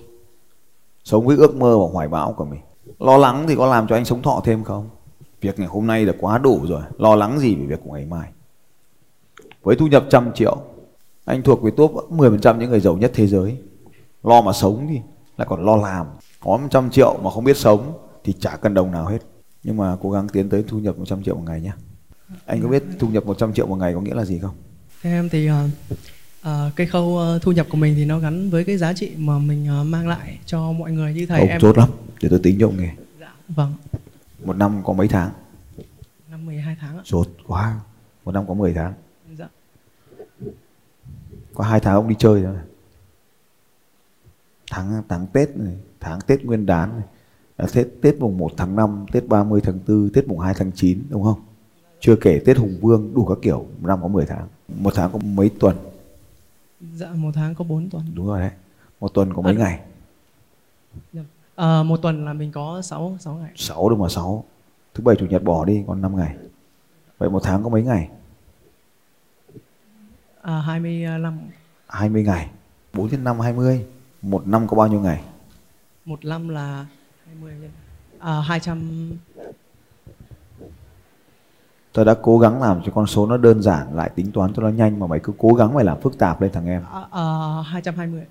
Sống 1.06 1.26
với 1.26 1.36
ước 1.36 1.54
mơ 1.54 1.78
và 1.78 1.84
hoài 1.92 2.08
bão 2.08 2.32
của 2.32 2.44
mình. 2.44 2.60
Lo 2.98 3.16
lắng 3.16 3.44
thì 3.48 3.56
có 3.56 3.66
làm 3.66 3.86
cho 3.86 3.94
anh 3.96 4.04
sống 4.04 4.22
thọ 4.22 4.42
thêm 4.44 4.64
không? 4.64 4.88
Việc 5.40 5.58
ngày 5.58 5.68
hôm 5.68 5.86
nay 5.86 6.06
là 6.06 6.12
quá 6.20 6.38
đủ 6.38 6.60
rồi. 6.68 6.82
Lo 6.98 7.14
lắng 7.14 7.38
gì 7.38 7.54
về 7.54 7.66
việc 7.66 7.80
của 7.84 7.92
ngày 7.92 8.04
mai? 8.04 8.28
Với 9.62 9.76
thu 9.76 9.86
nhập 9.86 10.04
trăm 10.10 10.32
triệu, 10.34 10.56
anh 11.24 11.42
thuộc 11.42 11.62
về 11.62 11.70
top 11.76 11.92
10% 12.10 12.58
những 12.58 12.70
người 12.70 12.80
giàu 12.80 12.96
nhất 12.96 13.10
thế 13.14 13.26
giới. 13.26 13.58
Lo 14.22 14.40
mà 14.42 14.52
sống 14.52 14.86
thì 14.88 15.00
lại 15.36 15.46
còn 15.50 15.64
lo 15.64 15.76
làm. 15.76 16.06
Có 16.40 16.56
100 16.56 16.90
triệu 16.90 17.18
mà 17.22 17.30
không 17.30 17.44
biết 17.44 17.56
sống 17.56 17.92
thì 18.24 18.32
chả 18.32 18.56
cần 18.56 18.74
đồng 18.74 18.90
nào 18.90 19.06
hết. 19.06 19.18
Nhưng 19.62 19.76
mà 19.76 19.96
cố 20.02 20.10
gắng 20.10 20.28
tiến 20.28 20.48
tới 20.48 20.64
thu 20.68 20.78
nhập 20.78 20.98
100 20.98 21.22
triệu 21.22 21.34
một 21.34 21.44
ngày 21.46 21.60
nhé. 21.60 21.72
Anh 22.46 22.62
có 22.62 22.68
biết 22.68 22.82
thu 22.98 23.08
nhập 23.08 23.26
100 23.26 23.52
triệu 23.52 23.66
một 23.66 23.76
ngày 23.76 23.94
có 23.94 24.00
nghĩa 24.00 24.14
là 24.14 24.24
gì 24.24 24.38
không? 24.38 24.54
Theo 25.02 25.12
em 25.12 25.28
thì 25.28 25.50
uh, 25.50 25.54
uh, 26.46 26.76
cái 26.76 26.86
khâu 26.86 27.04
uh, 27.04 27.42
thu 27.42 27.52
nhập 27.52 27.66
của 27.70 27.76
mình 27.76 27.94
thì 27.94 28.04
nó 28.04 28.18
gắn 28.18 28.50
với 28.50 28.64
cái 28.64 28.76
giá 28.76 28.92
trị 28.92 29.12
mà 29.16 29.38
mình 29.38 29.80
uh, 29.80 29.86
mang 29.86 30.08
lại 30.08 30.38
cho 30.46 30.72
mọi 30.72 30.92
người 30.92 31.14
như 31.14 31.26
thầy 31.26 31.40
ông 31.40 31.48
em. 31.48 31.60
chốt 31.60 31.78
lắm, 31.78 31.88
để 32.22 32.28
tôi 32.28 32.40
tính 32.42 32.56
cho 32.60 32.66
ông 32.66 32.76
nghe. 32.76 32.94
Dạ, 33.20 33.34
vâng. 33.48 33.74
Một 34.44 34.56
năm 34.56 34.82
có 34.84 34.92
mấy 34.92 35.08
tháng? 35.08 35.30
Năm 36.30 36.46
12 36.46 36.76
tháng 36.80 36.96
ạ. 36.96 37.02
Chốt 37.04 37.28
quá. 37.46 37.80
Một 38.24 38.32
năm 38.32 38.46
có 38.48 38.54
10 38.54 38.74
tháng. 38.74 38.92
Dạ. 39.38 39.48
Có 41.54 41.64
hai 41.64 41.80
tháng 41.80 41.94
ông 41.94 42.08
đi 42.08 42.14
chơi 42.18 42.42
thôi. 42.42 42.56
Tháng 44.70 45.02
tháng 45.08 45.26
Tết 45.26 45.56
này, 45.56 45.74
tháng 46.00 46.20
Tết 46.26 46.44
Nguyên 46.44 46.66
đán 46.66 46.90
này. 46.90 47.06
À, 47.56 47.66
Tết 47.74 47.86
Tết 48.02 48.16
mùng 48.18 48.38
1 48.38 48.52
tháng 48.56 48.76
5, 48.76 49.06
Tết 49.12 49.28
30 49.28 49.60
tháng 49.64 49.78
4, 49.88 50.10
Tết 50.14 50.28
mùng 50.28 50.38
2 50.38 50.54
tháng 50.54 50.72
9 50.72 51.02
đúng 51.08 51.22
không? 51.22 51.40
Chưa 52.00 52.16
kể 52.16 52.40
Tết 52.44 52.56
Hùng 52.56 52.78
Vương 52.80 53.14
đủ 53.14 53.24
các 53.24 53.38
kiểu, 53.42 53.58
một 53.58 53.88
năm 53.88 54.02
có 54.02 54.08
10 54.08 54.26
tháng. 54.26 54.48
Một 54.68 54.92
tháng 54.94 55.12
có 55.12 55.18
mấy 55.18 55.50
tuần? 55.60 55.76
Dạ 56.80 57.08
một 57.14 57.30
tháng 57.34 57.54
có 57.54 57.64
4 57.64 57.90
tuần. 57.90 58.04
Đúng 58.14 58.26
rồi 58.26 58.40
đấy. 58.40 58.50
Một 59.00 59.14
tuần 59.14 59.34
có 59.34 59.42
mấy 59.42 59.54
À. 59.54 59.58
ngày? 59.58 59.80
Ờ, 61.54 61.82
một 61.82 61.96
tuần 62.02 62.24
là 62.24 62.32
mình 62.32 62.52
có 62.52 62.82
6 62.82 63.16
6 63.20 63.34
ngày. 63.34 63.50
6 63.56 63.88
đâu 63.88 63.98
mà 63.98 64.08
6. 64.08 64.44
Thứ 64.94 65.04
bảy 65.04 65.16
chủ 65.18 65.26
nhật 65.26 65.42
bỏ 65.42 65.64
đi 65.64 65.84
còn 65.86 66.02
5 66.02 66.16
ngày. 66.16 66.36
Vậy 67.18 67.30
một 67.30 67.40
tháng 67.42 67.62
có 67.62 67.68
mấy 67.68 67.82
ngày? 67.82 68.08
À, 70.42 70.60
25 70.60 71.38
20 71.88 72.22
ngày 72.22 72.50
4 72.92 73.08
nhân 73.10 73.24
5 73.24 73.40
20 73.40 73.86
một 74.22 74.46
năm 74.46 74.66
có 74.68 74.76
bao 74.76 74.88
nhiêu 74.88 75.00
ngày 75.00 75.22
một 76.04 76.24
năm 76.24 76.48
là 76.48 76.86
20 77.26 77.54
nhân 77.60 77.70
à, 78.18 78.40
200 78.40 79.10
Tôi 81.96 82.04
đã 82.04 82.14
cố 82.22 82.38
gắng 82.38 82.62
làm 82.62 82.82
cho 82.84 82.92
con 82.94 83.06
số 83.06 83.26
nó 83.26 83.36
đơn 83.36 83.62
giản 83.62 83.94
lại 83.96 84.10
tính 84.14 84.32
toán 84.32 84.54
cho 84.54 84.62
nó 84.62 84.68
nhanh 84.68 84.98
mà 84.98 85.06
mày 85.06 85.20
cứ 85.20 85.32
cố 85.38 85.54
gắng 85.54 85.74
mày 85.74 85.84
làm 85.84 86.00
phức 86.00 86.18
tạp 86.18 86.40
lên 86.42 86.52
thằng 86.52 86.66
em. 86.66 86.82
à, 86.92 87.00
à, 87.10 87.22
220 87.66 88.22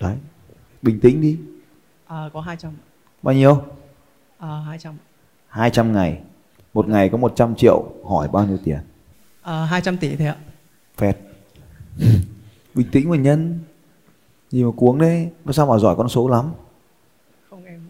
Đấy. 0.00 0.16
Bình 0.82 1.00
tĩnh 1.00 1.20
đi. 1.20 1.38
à, 2.06 2.30
có 2.32 2.40
200 2.40 2.72
Bao 3.22 3.34
nhiêu? 3.34 3.62
à, 4.38 4.48
200 4.66 4.94
200 5.48 5.92
ngày. 5.92 6.20
Một 6.74 6.88
ngày 6.88 7.08
có 7.08 7.18
100 7.18 7.54
triệu, 7.54 7.84
hỏi 8.04 8.28
bao 8.32 8.46
nhiêu 8.46 8.58
tiền? 8.64 8.78
à, 9.42 9.64
200 9.64 9.96
tỷ 9.96 10.16
thế 10.16 10.26
ạ 10.26 10.36
Phẹt. 10.96 11.16
Bình 12.74 12.86
tĩnh 12.92 13.10
mà 13.10 13.16
nhân. 13.16 13.58
Gì 14.50 14.64
mà 14.64 14.70
cuống 14.76 14.98
đấy, 14.98 15.30
mà 15.44 15.52
sao 15.52 15.66
mà 15.66 15.78
giỏi 15.78 15.96
con 15.96 16.08
số 16.08 16.28
lắm? 16.28 16.52
không 17.50 17.64
em 17.64 17.80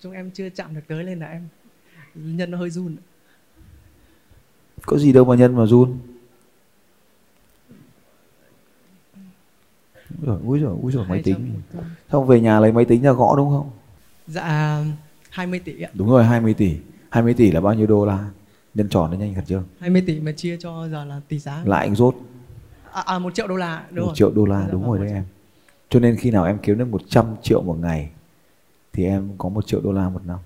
chúng 0.00 0.12
em 0.12 0.30
chưa 0.30 0.48
chạm 0.48 0.74
được 0.74 0.82
tới 0.88 1.04
lên 1.04 1.18
là 1.20 1.26
em 1.26 1.48
nhân 2.14 2.50
nó 2.50 2.58
hơi 2.58 2.70
run 2.70 2.96
Có 4.86 4.98
gì 4.98 5.12
đâu 5.12 5.24
mà 5.24 5.34
nhân 5.36 5.56
mà 5.56 5.66
run. 5.66 5.98
Rồi, 10.22 10.38
úi 10.44 10.58
rồi, 10.58 10.76
úi 10.82 10.92
rồi 10.92 11.04
máy 11.08 11.22
200 11.24 11.34
tính. 11.34 11.54
Xong 12.12 12.26
về 12.26 12.40
nhà 12.40 12.60
lấy 12.60 12.72
máy 12.72 12.84
tính 12.84 13.02
ra 13.02 13.12
gõ 13.12 13.34
đúng 13.36 13.50
không? 13.50 13.70
dạ 14.26 14.84
20 15.30 15.58
tỷ 15.58 15.82
ạ 15.82 15.90
Đúng 15.94 16.08
rồi, 16.10 16.24
20 16.24 16.54
tỷ. 16.54 16.76
20 17.10 17.34
tỷ 17.34 17.50
là 17.50 17.60
bao 17.60 17.74
nhiêu 17.74 17.86
đô 17.86 18.04
la? 18.06 18.28
Nhân 18.74 18.88
tròn 18.88 19.10
nó 19.10 19.16
nhanh 19.16 19.34
thật 19.34 19.42
chưa? 19.46 19.62
20 19.80 20.02
tỷ 20.06 20.20
mà 20.20 20.32
chia 20.32 20.56
cho 20.60 20.88
giờ 20.88 21.04
là 21.04 21.20
tỷ 21.28 21.38
giá 21.38 21.62
Lại 21.64 21.86
anh 21.86 21.94
rốt 21.94 22.14
à, 22.92 23.02
à 23.06 23.18
1 23.18 23.34
triệu 23.34 23.46
đô 23.46 23.56
la 23.56 23.86
đúng 23.90 24.04
một 24.04 24.06
rồi 24.06 24.16
triệu 24.16 24.30
đô 24.30 24.44
la 24.46 24.60
Dạ 24.60 24.68
đúng 24.72 24.82
vâng, 24.82 24.90
rồi 24.90 24.98
đấy 25.06 25.14
em 25.14 25.24
cho 25.90 26.00
nên 26.00 26.16
khi 26.16 26.30
nào 26.30 26.44
em 26.44 26.58
kiếm 26.62 26.78
được 26.78 26.84
100 26.88 27.26
triệu 27.42 27.62
một 27.62 27.76
ngày 27.80 28.10
thì 28.92 29.04
em 29.04 29.30
có 29.38 29.48
một 29.48 29.66
triệu 29.66 29.80
đô 29.80 29.92
la 29.92 30.08
một 30.08 30.20
năm 30.26 30.38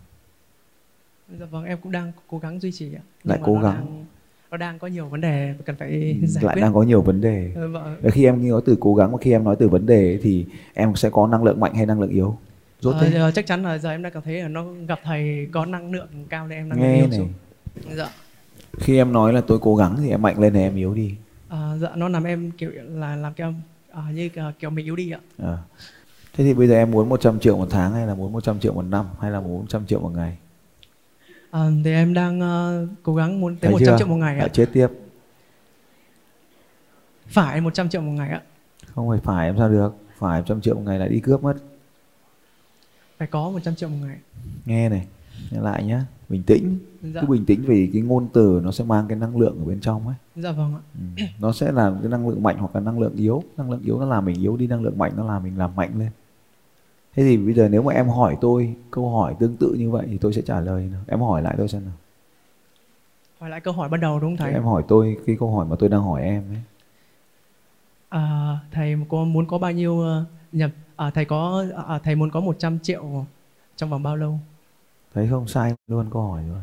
dạ 1.40 1.46
vâng 1.46 1.64
em 1.64 1.78
cũng 1.82 1.92
đang 1.92 2.12
cố 2.28 2.38
gắng 2.38 2.60
duy 2.60 2.72
trì 2.72 2.94
ạ 2.94 3.00
Lại 3.24 3.38
cố 3.44 3.54
gắng. 3.54 3.62
đang, 3.62 4.04
nó 4.52 4.56
đang 4.58 4.78
có 4.78 4.86
nhiều 4.86 5.06
vấn 5.08 5.20
đề 5.20 5.54
cần 5.64 5.76
phải 5.76 6.18
giải 6.26 6.44
lại 6.44 6.56
quyết 6.56 6.62
đang 6.62 6.74
có 6.74 6.82
nhiều 6.82 7.02
vấn 7.02 7.20
đề 7.20 7.52
Ừ, 7.54 7.68
vâng. 7.68 7.96
Khi 8.12 8.24
em 8.24 8.48
nói 8.48 8.60
từ 8.66 8.76
cố 8.80 8.94
gắng 8.94 9.12
và 9.12 9.18
khi 9.20 9.32
em 9.32 9.44
nói 9.44 9.56
từ 9.58 9.68
vấn 9.68 9.86
đề 9.86 10.18
thì 10.22 10.46
em 10.74 10.96
sẽ 10.96 11.10
có 11.10 11.26
năng 11.26 11.44
lượng 11.44 11.60
mạnh 11.60 11.74
hay 11.74 11.86
năng 11.86 12.00
lượng 12.00 12.10
yếu 12.10 12.36
rốt 12.80 12.94
Ờ, 12.94 13.08
thế 13.10 13.30
chắc 13.34 13.46
chắn 13.46 13.62
là 13.62 13.78
giờ 13.78 13.90
em 13.90 14.02
đang 14.02 14.12
cảm 14.12 14.22
thấy 14.22 14.42
là 14.42 14.48
nó 14.48 14.64
gặp 14.88 15.00
thầy 15.04 15.48
có 15.52 15.64
năng 15.66 15.92
lượng 15.92 16.08
cao 16.28 16.46
nên 16.48 16.58
em 16.58 16.70
đang 16.70 16.80
nghe 16.80 16.96
yếu 16.96 17.06
này 17.06 17.18
xuống. 17.18 17.28
Dạ. 17.96 18.08
khi 18.78 18.96
em 18.96 19.12
nói 19.12 19.32
là 19.32 19.40
tôi 19.40 19.58
cố 19.62 19.76
gắng 19.76 19.96
thì 19.98 20.10
em 20.10 20.22
mạnh 20.22 20.40
lên 20.40 20.52
thì 20.52 20.60
em 20.60 20.76
yếu 20.76 20.94
đi 20.94 21.14
À, 21.48 21.72
dạ 21.80 21.88
nó 21.96 22.08
làm 22.08 22.24
em 22.24 22.50
kiểu 22.50 22.70
là 22.88 23.16
làm 23.16 23.32
cho 23.34 23.52
à, 23.92 24.02
như 24.14 24.28
à, 24.34 24.52
kiểu 24.58 24.70
mình 24.70 24.84
yếu 24.86 24.96
đi 24.96 25.10
ạ. 25.10 25.18
Ờ. 25.38 25.58
thế 26.36 26.44
thì 26.44 26.54
bây 26.54 26.68
giờ 26.68 26.74
em 26.74 26.90
muốn 26.90 27.08
100 27.08 27.40
triệu 27.40 27.56
một 27.56 27.66
tháng 27.70 27.92
hay 27.92 28.06
là 28.06 28.14
muốn 28.14 28.32
100 28.32 28.60
triệu 28.60 28.72
một 28.72 28.82
năm 28.82 29.06
hay 29.20 29.30
là 29.30 29.40
muốn 29.40 29.60
100 29.60 29.86
triệu 29.86 30.00
một 30.00 30.12
ngày 30.14 30.36
À, 31.52 31.70
thì 31.84 31.90
em 31.92 32.14
đang 32.14 32.40
ờ, 32.40 32.86
cố 33.02 33.14
gắng 33.14 33.40
muốn 33.40 33.56
tới 33.56 33.68
Thấy 33.68 33.72
100 33.72 33.86
chưa? 33.86 33.98
triệu 33.98 34.06
một 34.06 34.16
ngày 34.16 34.38
ạ. 34.38 34.48
chết 34.52 34.68
tiếp 34.72 34.88
Phải 37.26 37.60
100 37.60 37.88
triệu 37.88 38.00
một 38.00 38.12
ngày 38.12 38.30
ạ. 38.30 38.42
không 38.94 39.08
phải 39.08 39.18
phải 39.24 39.46
em 39.46 39.54
sao 39.58 39.68
được 39.68 39.94
phải 40.18 40.40
100 40.40 40.60
triệu 40.60 40.74
một 40.74 40.82
ngày 40.84 40.98
lại 40.98 41.08
đi 41.08 41.20
cướp 41.20 41.42
mất 41.42 41.54
Phải 43.18 43.28
có 43.28 43.50
100 43.50 43.74
triệu 43.74 43.88
một 43.88 43.96
ngày. 44.06 44.16
nghe 44.66 44.88
này 44.88 45.06
nghe 45.50 45.60
lại 45.60 45.84
nhá 45.84 46.04
bình 46.28 46.42
tĩnh 46.42 46.78
Dạ. 47.14 47.20
cứ 47.20 47.26
bình 47.26 47.44
tĩnh 47.44 47.62
vì 47.66 47.90
cái 47.92 48.02
ngôn 48.02 48.28
từ 48.32 48.60
nó 48.64 48.70
sẽ 48.72 48.84
mang 48.84 49.08
cái 49.08 49.18
năng 49.18 49.36
lượng 49.38 49.58
ở 49.58 49.64
bên 49.64 49.80
trong 49.80 50.06
ấy 50.06 50.16
Dạ 50.36 50.52
vâng 50.52 50.74
ạ. 50.74 50.80
ừ. 51.16 51.24
nó 51.40 51.52
sẽ 51.52 51.72
là 51.72 51.92
cái 52.02 52.10
năng 52.10 52.28
lượng 52.28 52.42
mạnh 52.42 52.56
hoặc 52.58 52.74
là 52.74 52.80
năng 52.80 53.00
lượng 53.00 53.14
yếu 53.16 53.42
năng 53.56 53.70
lượng 53.70 53.82
yếu 53.84 54.00
nó 54.00 54.06
làm 54.06 54.24
mình 54.24 54.40
yếu 54.40 54.56
đi 54.56 54.66
năng 54.66 54.82
lượng 54.82 54.98
mạnh 54.98 55.12
nó 55.16 55.24
làm 55.26 55.42
mình 55.42 55.58
làm 55.58 55.76
mạnh 55.76 55.90
lên 55.98 56.10
thế 57.14 57.22
thì 57.22 57.36
bây 57.36 57.54
giờ 57.54 57.68
nếu 57.68 57.82
mà 57.82 57.92
em 57.92 58.08
hỏi 58.08 58.36
tôi 58.40 58.74
câu 58.90 59.10
hỏi 59.10 59.34
tương 59.40 59.56
tự 59.56 59.74
như 59.78 59.90
vậy 59.90 60.06
thì 60.10 60.18
tôi 60.18 60.32
sẽ 60.32 60.42
trả 60.42 60.60
lời 60.60 60.88
nào. 60.92 61.00
em 61.06 61.20
hỏi 61.20 61.42
lại 61.42 61.54
tôi 61.58 61.68
xem 61.68 61.84
nào 61.84 61.94
Hỏi 63.40 63.50
lại 63.50 63.60
câu 63.60 63.74
hỏi 63.74 63.88
ban 63.88 64.00
đầu 64.00 64.20
đúng 64.20 64.30
không 64.30 64.36
thầy? 64.46 64.52
em 64.52 64.64
hỏi 64.64 64.82
tôi 64.88 65.16
cái 65.26 65.36
câu 65.40 65.54
hỏi 65.56 65.66
mà 65.70 65.76
tôi 65.78 65.88
đang 65.88 66.02
hỏi 66.02 66.22
em 66.22 66.42
ấy 66.52 66.58
À, 68.08 68.58
thầy 68.72 68.96
có 69.08 69.24
muốn 69.24 69.46
có 69.46 69.58
bao 69.58 69.72
nhiêu 69.72 70.00
ờ, 70.00 70.24
nhập 70.52 70.70
à, 70.96 71.10
thầy 71.10 71.24
có 71.24 71.64
à, 71.88 71.98
thầy 71.98 72.14
muốn 72.14 72.30
có 72.30 72.40
100 72.40 72.78
triệu 72.78 73.24
trong 73.76 73.90
vòng 73.90 74.02
bao 74.02 74.16
lâu? 74.16 74.38
thấy 75.14 75.28
không 75.30 75.48
sai 75.48 75.74
luôn 75.88 76.06
câu 76.12 76.22
hỏi 76.22 76.42
rồi 76.48 76.60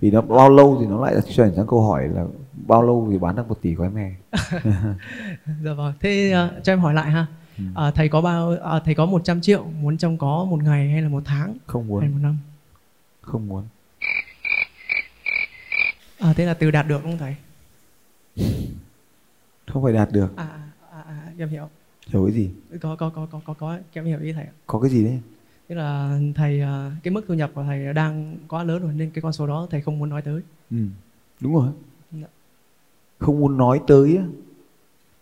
vì 0.00 0.10
nó 0.10 0.20
bao 0.20 0.50
lâu 0.50 0.76
thì 0.80 0.86
nó 0.86 1.04
lại 1.04 1.14
chuyển 1.34 1.52
sang 1.56 1.66
câu 1.66 1.82
hỏi 1.82 2.08
là 2.08 2.24
bao 2.66 2.82
lâu 2.82 3.08
thì 3.10 3.18
bán 3.18 3.36
được 3.36 3.48
một 3.48 3.58
tỷ 3.62 3.74
gói 3.74 3.90
mè 3.90 4.10
Dạ 5.64 5.72
vâng. 5.74 5.92
Thế 6.00 6.30
ờ, 6.30 6.60
cho 6.62 6.72
em 6.72 6.80
hỏi 6.80 6.94
lại 6.94 7.10
ha. 7.10 7.26
Ừ. 7.58 7.64
À, 7.74 7.90
thầy 7.90 8.08
có 8.08 8.20
bao 8.20 8.56
à, 8.62 8.80
thầy 8.84 8.94
có 8.94 9.06
100 9.06 9.40
triệu 9.40 9.64
muốn 9.64 9.96
trong 9.96 10.18
có 10.18 10.44
một 10.44 10.62
ngày 10.62 10.90
hay 10.90 11.02
là 11.02 11.08
một 11.08 11.22
tháng 11.24 11.56
không 11.66 11.82
hay 12.00 12.08
muốn 12.08 12.12
một 12.12 12.18
năm? 12.22 12.38
không 13.20 13.48
muốn 13.48 13.64
À, 16.18 16.32
thế 16.36 16.46
là 16.46 16.54
từ 16.54 16.70
đạt 16.70 16.86
được 16.88 17.00
không 17.02 17.18
thầy? 17.18 17.36
không 19.66 19.82
phải 19.82 19.92
đạt 19.92 20.08
được 20.12 20.36
À, 20.36 20.48
à, 20.92 21.00
à, 21.06 21.22
em 21.38 21.48
hiểu. 21.48 21.68
hiểu 22.06 22.24
cái 22.26 22.34
gì 22.34 22.50
Có 22.80 22.96
có 22.96 23.08
có 23.10 23.26
có 23.32 23.40
có 23.46 23.54
có 23.54 23.78
em 23.92 24.04
hiểu 24.04 24.18
ý 24.20 24.32
thầy. 24.32 24.44
ạ. 24.44 24.52
có 24.66 24.80
cái 24.80 24.90
gì 24.90 25.04
đấy 25.04 25.20
Tức 25.68 25.74
là 25.74 26.18
thầy 26.34 26.60
à, 26.60 26.90
cái 27.02 27.14
mức 27.14 27.24
thu 27.28 27.34
nhập 27.34 27.50
của 27.54 27.62
thầy 27.62 27.92
đang 27.94 28.36
quá 28.48 28.64
lớn 28.64 28.82
rồi 28.82 28.92
nên 28.96 29.10
cái 29.10 29.22
con 29.22 29.32
số 29.32 29.46
đó 29.46 29.66
thầy 29.70 29.80
không 29.80 29.98
muốn 29.98 30.08
nói 30.08 30.22
tới. 30.22 30.40
Ừ, 30.70 30.76
đúng 31.40 31.54
rồi. 31.54 31.68
Dạ. 32.12 32.26
Không 33.18 33.40
muốn 33.40 33.56
nói 33.56 33.80
tới. 33.86 34.18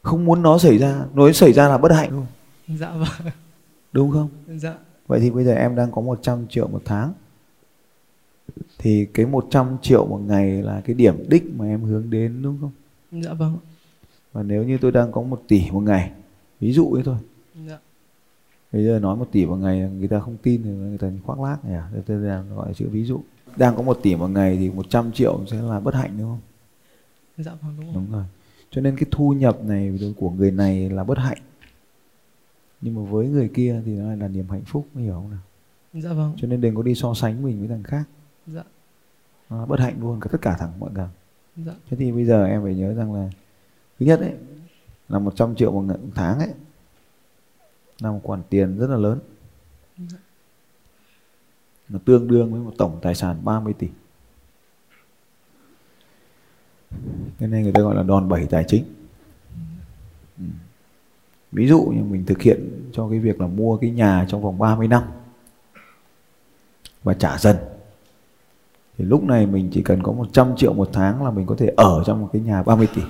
Không 0.03 0.25
muốn 0.25 0.43
nó 0.43 0.59
xảy 0.59 0.79
ra, 0.79 1.05
nói 1.15 1.33
xảy 1.33 1.53
ra 1.53 1.69
là 1.69 1.79
bất 1.79 1.93
hạnh 1.93 2.11
luôn. 2.11 2.27
Dạ 2.79 2.91
vâng. 2.91 3.33
Đúng 3.93 4.11
không? 4.11 4.29
Dạ. 4.47 4.75
Vậy 5.07 5.21
thì 5.21 5.31
bây 5.31 5.45
giờ 5.45 5.55
em 5.55 5.77
đang 5.77 5.93
có 5.93 6.01
100 6.03 6.47
triệu 6.49 6.69
một 6.69 6.83
tháng. 6.85 7.13
Thì 8.79 9.07
cái 9.15 9.27
100 9.27 9.77
triệu 9.83 10.07
một 10.07 10.21
ngày 10.27 10.63
là 10.63 10.83
cái 10.85 10.95
điểm 10.95 11.25
đích 11.29 11.45
mà 11.57 11.65
em 11.65 11.83
hướng 11.83 12.11
đến 12.11 12.43
đúng 12.43 12.59
không? 12.61 12.71
Dạ 13.23 13.33
vâng. 13.33 13.59
Và 14.33 14.43
nếu 14.43 14.65
như 14.65 14.79
tôi 14.79 14.93
đang 14.93 15.13
có 15.13 15.23
1 15.23 15.43
tỷ 15.49 15.71
một 15.71 15.81
ngày, 15.81 16.11
ví 16.61 16.73
dụ 16.73 16.93
ấy 16.93 17.03
thôi. 17.03 17.17
Dạ. 17.69 17.79
Bây 18.73 18.85
giờ 18.85 18.99
nói 18.99 19.17
1 19.17 19.29
tỷ 19.33 19.47
một 19.47 19.57
ngày 19.57 19.91
người 19.99 20.09
ta 20.09 20.21
không 20.21 20.37
tin 20.43 20.63
thì 20.63 20.71
người 20.71 20.99
ta 20.99 21.11
khoác 21.25 21.41
lác 21.41 21.65
nhỉ. 21.65 21.77
Tôi, 21.93 22.03
tôi 22.07 22.29
đang 22.29 22.57
gọi 22.57 22.69
là 22.69 22.75
chữ 22.75 22.89
ví 22.89 23.05
dụ. 23.05 23.21
Đang 23.57 23.77
có 23.77 23.83
1 23.83 23.99
tỷ 24.03 24.17
một 24.17 24.29
ngày 24.29 24.57
thì 24.57 24.71
100 24.71 25.13
triệu 25.13 25.41
sẽ 25.47 25.63
là 25.63 25.81
bất 25.81 25.95
hạnh 25.95 26.11
đúng 26.19 26.29
không? 26.29 26.41
Dạ 27.37 27.53
vâng 27.63 27.75
đúng 27.77 27.87
rồi. 27.87 27.95
Đúng 27.95 28.13
rồi. 28.13 28.25
Cho 28.75 28.81
nên 28.81 28.97
cái 28.97 29.07
thu 29.11 29.33
nhập 29.33 29.65
này 29.65 29.99
của 30.17 30.31
người 30.31 30.51
này 30.51 30.91
là 30.91 31.05
bất 31.05 31.19
hạnh. 31.19 31.39
Nhưng 32.81 32.95
mà 32.95 33.11
với 33.11 33.29
người 33.29 33.51
kia 33.55 33.83
thì 33.87 33.93
nó 33.93 34.07
lại 34.07 34.17
là 34.17 34.29
niềm 34.29 34.49
hạnh 34.49 34.65
phúc, 34.67 34.87
hiểu 34.95 35.15
không 35.15 35.31
nào? 35.31 35.41
Dạ 35.93 36.13
vâng. 36.13 36.35
Cho 36.37 36.49
nên 36.49 36.61
đừng 36.61 36.75
có 36.75 36.83
đi 36.83 36.95
so 36.95 37.15
sánh 37.15 37.43
mình 37.43 37.59
với 37.59 37.69
thằng 37.69 37.83
khác. 37.83 38.05
Dạ. 38.47 38.63
Nó 39.51 39.67
bất 39.67 39.81
hạnh 39.81 39.97
luôn, 40.01 40.21
cả 40.21 40.29
tất 40.33 40.39
cả 40.43 40.57
thằng 40.59 40.81
mọi 40.81 40.91
người. 40.93 41.09
Dạ. 41.57 41.73
Thế 41.91 41.97
thì 41.97 42.13
bây 42.13 42.25
giờ 42.25 42.45
em 42.45 42.63
phải 42.63 42.75
nhớ 42.75 42.95
rằng 42.95 43.15
là 43.15 43.31
thứ 43.99 44.07
nhất 44.07 44.21
ấy 44.21 44.33
là 45.09 45.19
100 45.19 45.55
triệu 45.55 45.73
một 45.73 45.97
tháng 46.15 46.39
ấy 46.39 46.51
là 48.01 48.11
một 48.11 48.21
khoản 48.23 48.43
tiền 48.51 48.79
rất 48.79 48.91
là 48.91 48.97
lớn. 48.97 49.19
Nó 51.89 51.99
tương 52.05 52.29
đương 52.29 52.53
với 52.53 52.61
một 52.61 52.75
tổng 52.79 52.99
tài 53.03 53.15
sản 53.15 53.37
30 53.45 53.73
tỷ. 53.79 53.89
Thế 57.39 57.47
nên 57.47 57.63
người 57.63 57.73
ta 57.73 57.81
gọi 57.81 57.95
là 57.95 58.03
đòn 58.03 58.29
bẩy 58.29 58.47
tài 58.47 58.65
chính. 58.69 58.85
Ừ. 60.39 60.45
Ví 61.53 61.69
dụ 61.69 61.81
như 61.81 62.03
mình 62.03 62.25
thực 62.27 62.43
hiện 62.43 62.91
cho 62.93 63.09
cái 63.09 63.19
việc 63.19 63.41
là 63.41 63.47
mua 63.47 63.77
cái 63.77 63.91
nhà 63.91 64.27
trong 64.29 64.43
vòng 64.43 64.59
30 64.59 64.89
năm 64.89 65.03
và 67.03 67.15
trả 67.15 67.39
dần. 67.39 67.57
Thì 68.99 69.05
lúc 69.05 69.25
này 69.25 69.47
mình 69.47 69.71
chỉ 69.73 69.83
cần 69.83 70.03
có 70.03 70.13
100 70.13 70.57
triệu 70.57 70.75
một 70.75 70.91
tháng 70.93 71.25
là 71.25 71.31
mình 71.31 71.47
có 71.47 71.55
thể 71.59 71.73
ở 71.77 72.03
trong 72.07 72.21
một 72.21 72.29
cái 72.33 72.43
nhà 72.43 72.63
30 72.63 72.89
tỷ. 72.95 73.03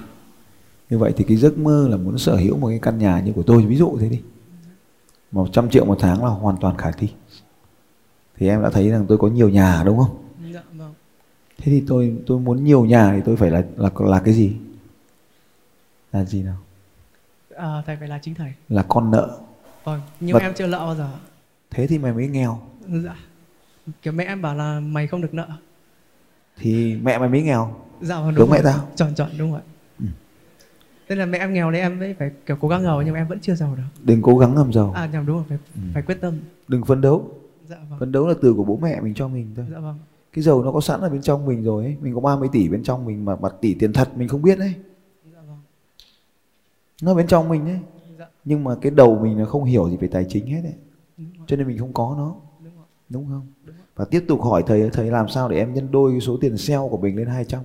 Như 0.90 0.98
vậy 0.98 1.12
thì 1.16 1.24
cái 1.24 1.36
giấc 1.36 1.58
mơ 1.58 1.88
là 1.90 1.96
muốn 1.96 2.18
sở 2.18 2.36
hữu 2.36 2.56
một 2.56 2.68
cái 2.68 2.78
căn 2.78 2.98
nhà 2.98 3.20
như 3.20 3.32
của 3.32 3.42
tôi, 3.42 3.66
ví 3.66 3.76
dụ 3.76 3.96
thế 4.00 4.08
đi. 4.08 4.20
100 5.32 5.70
triệu 5.70 5.84
một 5.84 5.96
tháng 6.00 6.24
là 6.24 6.30
hoàn 6.30 6.56
toàn 6.56 6.76
khả 6.76 6.90
thi. 6.90 7.08
Thì 8.36 8.48
em 8.48 8.62
đã 8.62 8.70
thấy 8.70 8.90
rằng 8.90 9.06
tôi 9.08 9.18
có 9.18 9.28
nhiều 9.28 9.48
nhà, 9.48 9.82
đúng 9.86 9.98
không? 9.98 10.21
Thế 11.64 11.72
thì 11.72 11.84
tôi 11.88 12.14
tôi 12.26 12.40
muốn 12.40 12.64
nhiều 12.64 12.84
nhà 12.84 13.12
thì 13.16 13.20
tôi 13.24 13.36
phải 13.36 13.50
là 13.50 13.62
là 13.76 13.90
là 13.98 14.20
cái 14.24 14.34
gì? 14.34 14.52
Là 16.12 16.24
gì 16.24 16.42
nào? 16.42 16.56
À, 17.56 17.82
thầy 17.86 17.96
phải 17.96 18.08
là 18.08 18.18
chính 18.22 18.34
thầy. 18.34 18.52
Là 18.68 18.82
con 18.88 19.10
nợ. 19.10 19.38
Vâng. 19.84 20.00
Nhưng 20.20 20.34
Và- 20.34 20.40
em 20.40 20.52
chưa 20.56 20.66
nợ 20.66 20.78
bao 20.78 20.94
giờ. 20.94 21.08
Thế 21.70 21.86
thì 21.86 21.98
mày 21.98 22.12
mới 22.12 22.28
nghèo. 22.28 22.60
Dạ. 22.88 23.16
Kiểu 24.02 24.12
mẹ 24.12 24.24
em 24.24 24.42
bảo 24.42 24.54
là 24.54 24.80
mày 24.80 25.06
không 25.06 25.20
được 25.22 25.34
nợ. 25.34 25.46
Thì 26.58 26.96
mẹ 27.02 27.18
mày 27.18 27.28
mới 27.28 27.42
nghèo. 27.42 27.76
Dạ 28.00 28.16
vâng 28.20 28.28
đúng, 28.28 28.34
Đúng 28.38 28.50
mẹ 28.50 28.62
rồi. 28.62 28.72
tao. 28.72 28.88
Chọn 28.96 29.14
chọn 29.14 29.30
đúng 29.38 29.52
rồi. 29.52 29.60
Ừ. 30.00 30.06
Thế 31.08 31.16
là 31.16 31.26
mẹ 31.26 31.38
em 31.38 31.52
nghèo 31.52 31.70
đấy 31.70 31.80
em 31.80 31.98
mới 31.98 32.14
phải 32.18 32.30
kiểu 32.46 32.56
cố 32.60 32.68
gắng 32.68 32.82
giàu 32.82 33.02
nhưng 33.02 33.12
mà 33.14 33.20
em 33.20 33.28
vẫn 33.28 33.38
chưa 33.42 33.54
giàu 33.54 33.74
được. 33.76 33.82
Đừng 34.02 34.22
cố 34.22 34.38
gắng 34.38 34.56
làm 34.56 34.72
giàu. 34.72 34.92
À 34.96 35.06
nhầm 35.06 35.26
đúng 35.26 35.36
rồi, 35.36 35.44
phải, 35.48 35.58
Ừ. 35.74 35.80
phải 35.94 36.02
quyết 36.02 36.18
tâm. 36.20 36.34
Đừng 36.68 36.84
phấn 36.84 37.00
đấu. 37.00 37.30
Dạ 37.68 37.76
vâng. 37.90 37.98
Phấn 37.98 38.12
đấu 38.12 38.26
là 38.28 38.34
từ 38.42 38.54
của 38.54 38.64
bố 38.64 38.78
mẹ 38.82 39.00
mình 39.00 39.14
cho 39.14 39.28
mình 39.28 39.52
thôi. 39.56 39.66
Dạ 39.72 39.78
vâng. 39.78 39.98
Cái 40.32 40.44
giàu 40.44 40.62
nó 40.62 40.72
có 40.72 40.80
sẵn 40.80 41.00
ở 41.00 41.08
bên 41.08 41.22
trong 41.22 41.46
mình 41.46 41.62
rồi 41.62 41.84
ấy. 41.84 41.96
Mình 42.00 42.14
có 42.14 42.20
30 42.20 42.48
tỷ 42.52 42.68
bên 42.68 42.82
trong 42.82 43.04
mình 43.04 43.24
mà 43.24 43.36
bật 43.36 43.60
tỷ 43.60 43.74
tiền 43.74 43.92
thật 43.92 44.08
mình 44.16 44.28
không 44.28 44.42
biết 44.42 44.58
đấy. 44.58 44.74
Dạ 45.32 45.40
vâng. 45.46 45.58
Nó 47.02 47.14
bên 47.14 47.26
trong 47.26 47.48
mình 47.48 47.64
đấy. 47.64 47.78
Dạ. 48.18 48.28
nhưng 48.44 48.64
mà 48.64 48.74
cái 48.80 48.90
đầu 48.90 49.18
mình 49.18 49.38
nó 49.38 49.44
không 49.44 49.64
hiểu 49.64 49.90
gì 49.90 49.96
về 49.96 50.08
tài 50.08 50.26
chính 50.28 50.46
hết 50.46 50.60
đấy 50.62 50.74
cho 51.46 51.56
nên 51.56 51.66
mình 51.66 51.78
không 51.78 51.92
có 51.92 52.14
nó 52.18 52.34
đúng 53.08 53.26
không 53.28 53.46
và 53.96 54.04
tiếp 54.04 54.24
tục 54.28 54.42
hỏi 54.42 54.62
thầy 54.66 54.90
thầy 54.90 55.10
làm 55.10 55.28
sao 55.28 55.48
để 55.48 55.58
em 55.58 55.74
nhân 55.74 55.90
đôi 55.90 56.12
cái 56.12 56.20
số 56.20 56.36
tiền 56.40 56.56
sale 56.56 56.88
của 56.90 56.96
mình 56.96 57.16
lên 57.16 57.26
200 57.26 57.62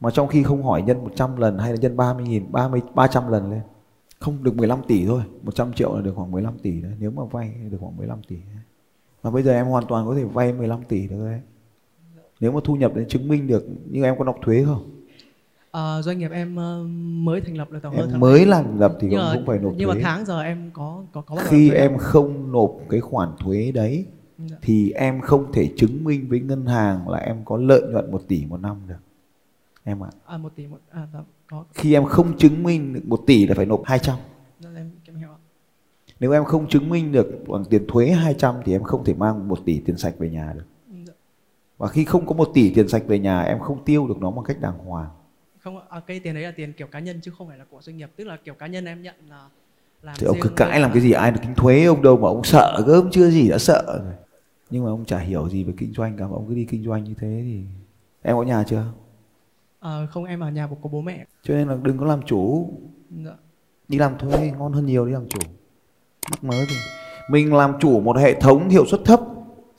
mà 0.00 0.10
trong 0.10 0.28
khi 0.28 0.42
không 0.42 0.62
hỏi 0.62 0.82
nhân 0.82 1.04
100 1.04 1.36
lần 1.36 1.58
hay 1.58 1.70
là 1.70 1.76
nhân 1.76 1.96
30 1.96 2.24
nghìn 2.24 2.52
30 2.52 2.80
300 2.94 3.28
lần 3.28 3.50
lên 3.50 3.60
không 4.18 4.42
được 4.42 4.56
15 4.56 4.78
tỷ 4.88 5.06
thôi 5.06 5.22
100 5.42 5.72
triệu 5.72 5.96
là 5.96 6.02
được 6.02 6.12
khoảng 6.16 6.30
15 6.30 6.58
tỷ 6.58 6.80
đấy 6.80 6.92
nếu 6.98 7.10
mà 7.10 7.24
vay 7.24 7.54
được 7.70 7.78
khoảng 7.80 7.96
15 7.96 8.22
tỷ 8.28 8.36
đấy. 8.36 8.64
Mà 9.22 9.30
bây 9.30 9.42
giờ 9.42 9.52
em 9.52 9.66
hoàn 9.66 9.84
toàn 9.88 10.06
có 10.06 10.14
thể 10.14 10.24
vay 10.24 10.52
15 10.52 10.84
tỷ 10.88 11.06
được 11.08 11.24
đấy 11.24 11.40
nếu 12.40 12.52
mà 12.52 12.60
thu 12.64 12.74
nhập 12.76 12.92
để 12.94 13.04
chứng 13.08 13.28
minh 13.28 13.46
được 13.46 13.66
nhưng 13.90 14.02
em 14.04 14.18
có 14.18 14.24
nộp 14.24 14.36
thuế 14.42 14.64
không? 14.64 14.90
Ờ, 15.70 16.02
doanh 16.02 16.18
nghiệp 16.18 16.30
em 16.30 16.56
ờ, 16.56 16.82
mới 17.24 17.40
thành 17.40 17.56
lập 17.56 17.70
được 17.70 17.78
tầm 17.82 17.92
hơn 17.92 18.00
em 18.00 18.10
tháng 18.10 18.20
mới 18.20 18.46
làm 18.46 18.78
lập 18.80 18.96
thì 19.00 19.08
nhưng 19.10 19.18
cũng 19.18 19.26
mà, 19.28 19.34
không 19.34 19.46
phải 19.46 19.58
nộp 19.58 19.72
nhưng 19.76 19.88
mà 19.88 19.94
thuế. 19.94 20.02
tháng 20.02 20.24
giờ 20.24 20.40
em 20.42 20.70
có 20.72 21.02
có 21.12 21.20
có 21.20 21.36
khi 21.44 21.70
em 21.70 21.98
không? 21.98 22.52
nộp 22.52 22.76
cái 22.88 23.00
khoản 23.00 23.28
thuế 23.38 23.72
đấy 23.72 24.06
Dạ. 24.46 24.56
thì 24.62 24.90
em 24.90 25.20
không 25.20 25.52
thể 25.52 25.70
chứng 25.76 26.04
minh 26.04 26.26
với 26.28 26.40
ngân 26.40 26.66
hàng 26.66 27.08
là 27.08 27.18
em 27.18 27.44
có 27.44 27.56
lợi 27.56 27.82
nhuận 27.92 28.10
1 28.10 28.22
tỷ 28.28 28.44
một 28.46 28.60
năm 28.60 28.76
được. 28.88 28.94
Em 29.84 30.04
ạ. 30.04 30.10
À 30.26 30.36
một 30.38 30.52
tỷ 30.56 30.66
một 30.66 30.78
à 30.90 31.06
dạ, 31.12 31.18
có. 31.50 31.64
Khi 31.74 31.94
em 31.94 32.04
không 32.04 32.38
chứng 32.38 32.62
minh 32.62 32.92
được 32.94 33.00
1 33.04 33.20
tỷ 33.26 33.46
là 33.46 33.54
phải 33.54 33.66
nộp 33.66 33.82
200 33.84 34.16
Dạ, 34.60 34.68
em 34.76 34.90
em 35.06 35.16
hiểu 35.16 35.28
ạ. 35.28 35.40
Nếu 36.20 36.32
em 36.32 36.44
không 36.44 36.68
chứng 36.68 36.88
minh 36.88 37.12
được 37.12 37.44
bằng 37.48 37.64
tiền 37.64 37.84
thuế 37.88 38.10
200 38.10 38.54
thì 38.64 38.72
em 38.72 38.82
không 38.82 39.04
thể 39.04 39.14
mang 39.14 39.48
1 39.48 39.58
tỷ 39.64 39.80
tiền 39.80 39.98
sạch 39.98 40.14
về 40.18 40.30
nhà 40.30 40.52
được. 40.56 40.64
Và 41.78 41.88
khi 41.88 42.04
không 42.04 42.26
có 42.26 42.34
1 42.34 42.50
tỷ 42.54 42.74
tiền 42.74 42.88
sạch 42.88 43.02
về 43.06 43.18
nhà 43.18 43.42
em 43.42 43.58
không 43.58 43.84
tiêu 43.84 44.08
được 44.08 44.18
nó 44.20 44.30
một 44.30 44.42
cách 44.42 44.60
đàng 44.60 44.78
hoàng. 44.78 45.10
Không 45.60 45.78
ạ. 45.78 45.84
à, 45.88 46.00
cái 46.06 46.20
tiền 46.20 46.34
đấy 46.34 46.42
là 46.42 46.52
tiền 46.56 46.72
kiểu 46.72 46.86
cá 46.86 46.98
nhân 46.98 47.20
chứ 47.22 47.30
không 47.38 47.48
phải 47.48 47.58
là 47.58 47.64
của 47.70 47.78
doanh 47.82 47.96
nghiệp. 47.96 48.10
Tức 48.16 48.24
là 48.24 48.36
kiểu 48.44 48.54
cá 48.54 48.66
nhân 48.66 48.84
em 48.84 49.02
nhận 49.02 49.14
là 49.28 49.48
làm 50.02 50.14
thì 50.18 50.26
ông 50.26 50.36
cứ 50.40 50.48
cãi 50.56 50.80
làm 50.80 50.92
cái 50.92 51.02
gì 51.02 51.12
ai 51.12 51.30
được 51.30 51.40
kinh 51.42 51.54
thuế 51.54 51.84
ông 51.84 52.02
đâu 52.02 52.16
mà 52.16 52.28
ông 52.28 52.44
sợ 52.44 52.82
gớm 52.86 53.10
chưa 53.10 53.30
gì 53.30 53.48
đã 53.48 53.58
sợ 53.58 54.00
rồi. 54.04 54.14
Nhưng 54.70 54.84
mà 54.84 54.90
ông 54.90 55.04
chả 55.04 55.18
hiểu 55.18 55.48
gì 55.48 55.64
về 55.64 55.72
kinh 55.78 55.92
doanh 55.92 56.16
cả 56.16 56.26
mà 56.26 56.32
ông 56.32 56.46
cứ 56.48 56.54
đi 56.54 56.64
kinh 56.64 56.84
doanh 56.84 57.04
như 57.04 57.14
thế 57.14 57.40
thì 57.44 57.64
em 58.22 58.36
có 58.36 58.42
nhà 58.42 58.64
chưa? 58.66 58.84
Ờ, 59.80 60.06
không 60.10 60.24
em 60.24 60.40
ở 60.40 60.50
nhà 60.50 60.68
của 60.82 60.88
bố 60.88 61.00
mẹ. 61.00 61.26
Cho 61.42 61.54
nên 61.54 61.68
là 61.68 61.76
đừng 61.82 61.98
có 61.98 62.06
làm 62.06 62.22
chủ. 62.22 62.74
Dạ. 63.24 63.32
đi 63.88 63.98
làm 63.98 64.18
thuê 64.18 64.52
ngon 64.58 64.72
hơn 64.72 64.86
nhiều 64.86 65.06
đi 65.06 65.12
làm 65.12 65.28
chủ 65.28 65.40
mắc 66.30 66.44
mớ 66.44 66.54
gì 66.64 66.76
mình 67.28 67.54
làm 67.54 67.72
chủ 67.80 68.00
một 68.00 68.16
hệ 68.18 68.40
thống 68.40 68.68
hiệu 68.68 68.86
suất 68.86 69.00
thấp 69.04 69.20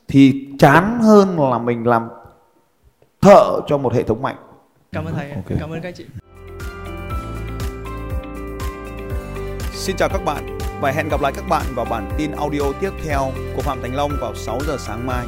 thì 0.08 0.48
chán 0.60 1.00
hơn 1.02 1.40
là 1.52 1.58
mình 1.58 1.88
làm 1.88 2.10
thợ 3.22 3.60
cho 3.68 3.78
một 3.78 3.94
hệ 3.94 4.04
thống 4.04 4.22
mạnh 4.22 4.36
cảm 4.92 5.06
ơn 5.06 5.14
thầy 5.14 5.32
Ok. 5.32 5.60
cảm 5.60 5.70
ơn 5.70 5.82
các 5.82 5.96
chị 5.96 6.06
Xin 9.74 9.96
chào 9.96 10.10
các 10.10 10.26
bạn 10.26 10.58
và 10.82 10.92
hẹn 10.92 11.10
gặp 11.10 11.22
lại 11.22 11.32
các 11.36 11.46
bạn 11.50 11.66
vào 11.76 11.86
bản 11.86 12.10
tin 12.18 12.32
audio 12.32 12.62
tiếp 12.80 12.92
theo 13.04 13.32
của 13.56 13.62
Phạm 13.62 13.82
Thành 13.82 13.96
Long 13.96 14.12
vào 14.22 14.36
6 14.36 14.60
giờ 14.68 14.78
sáng 14.80 15.08
mai. 15.08 15.26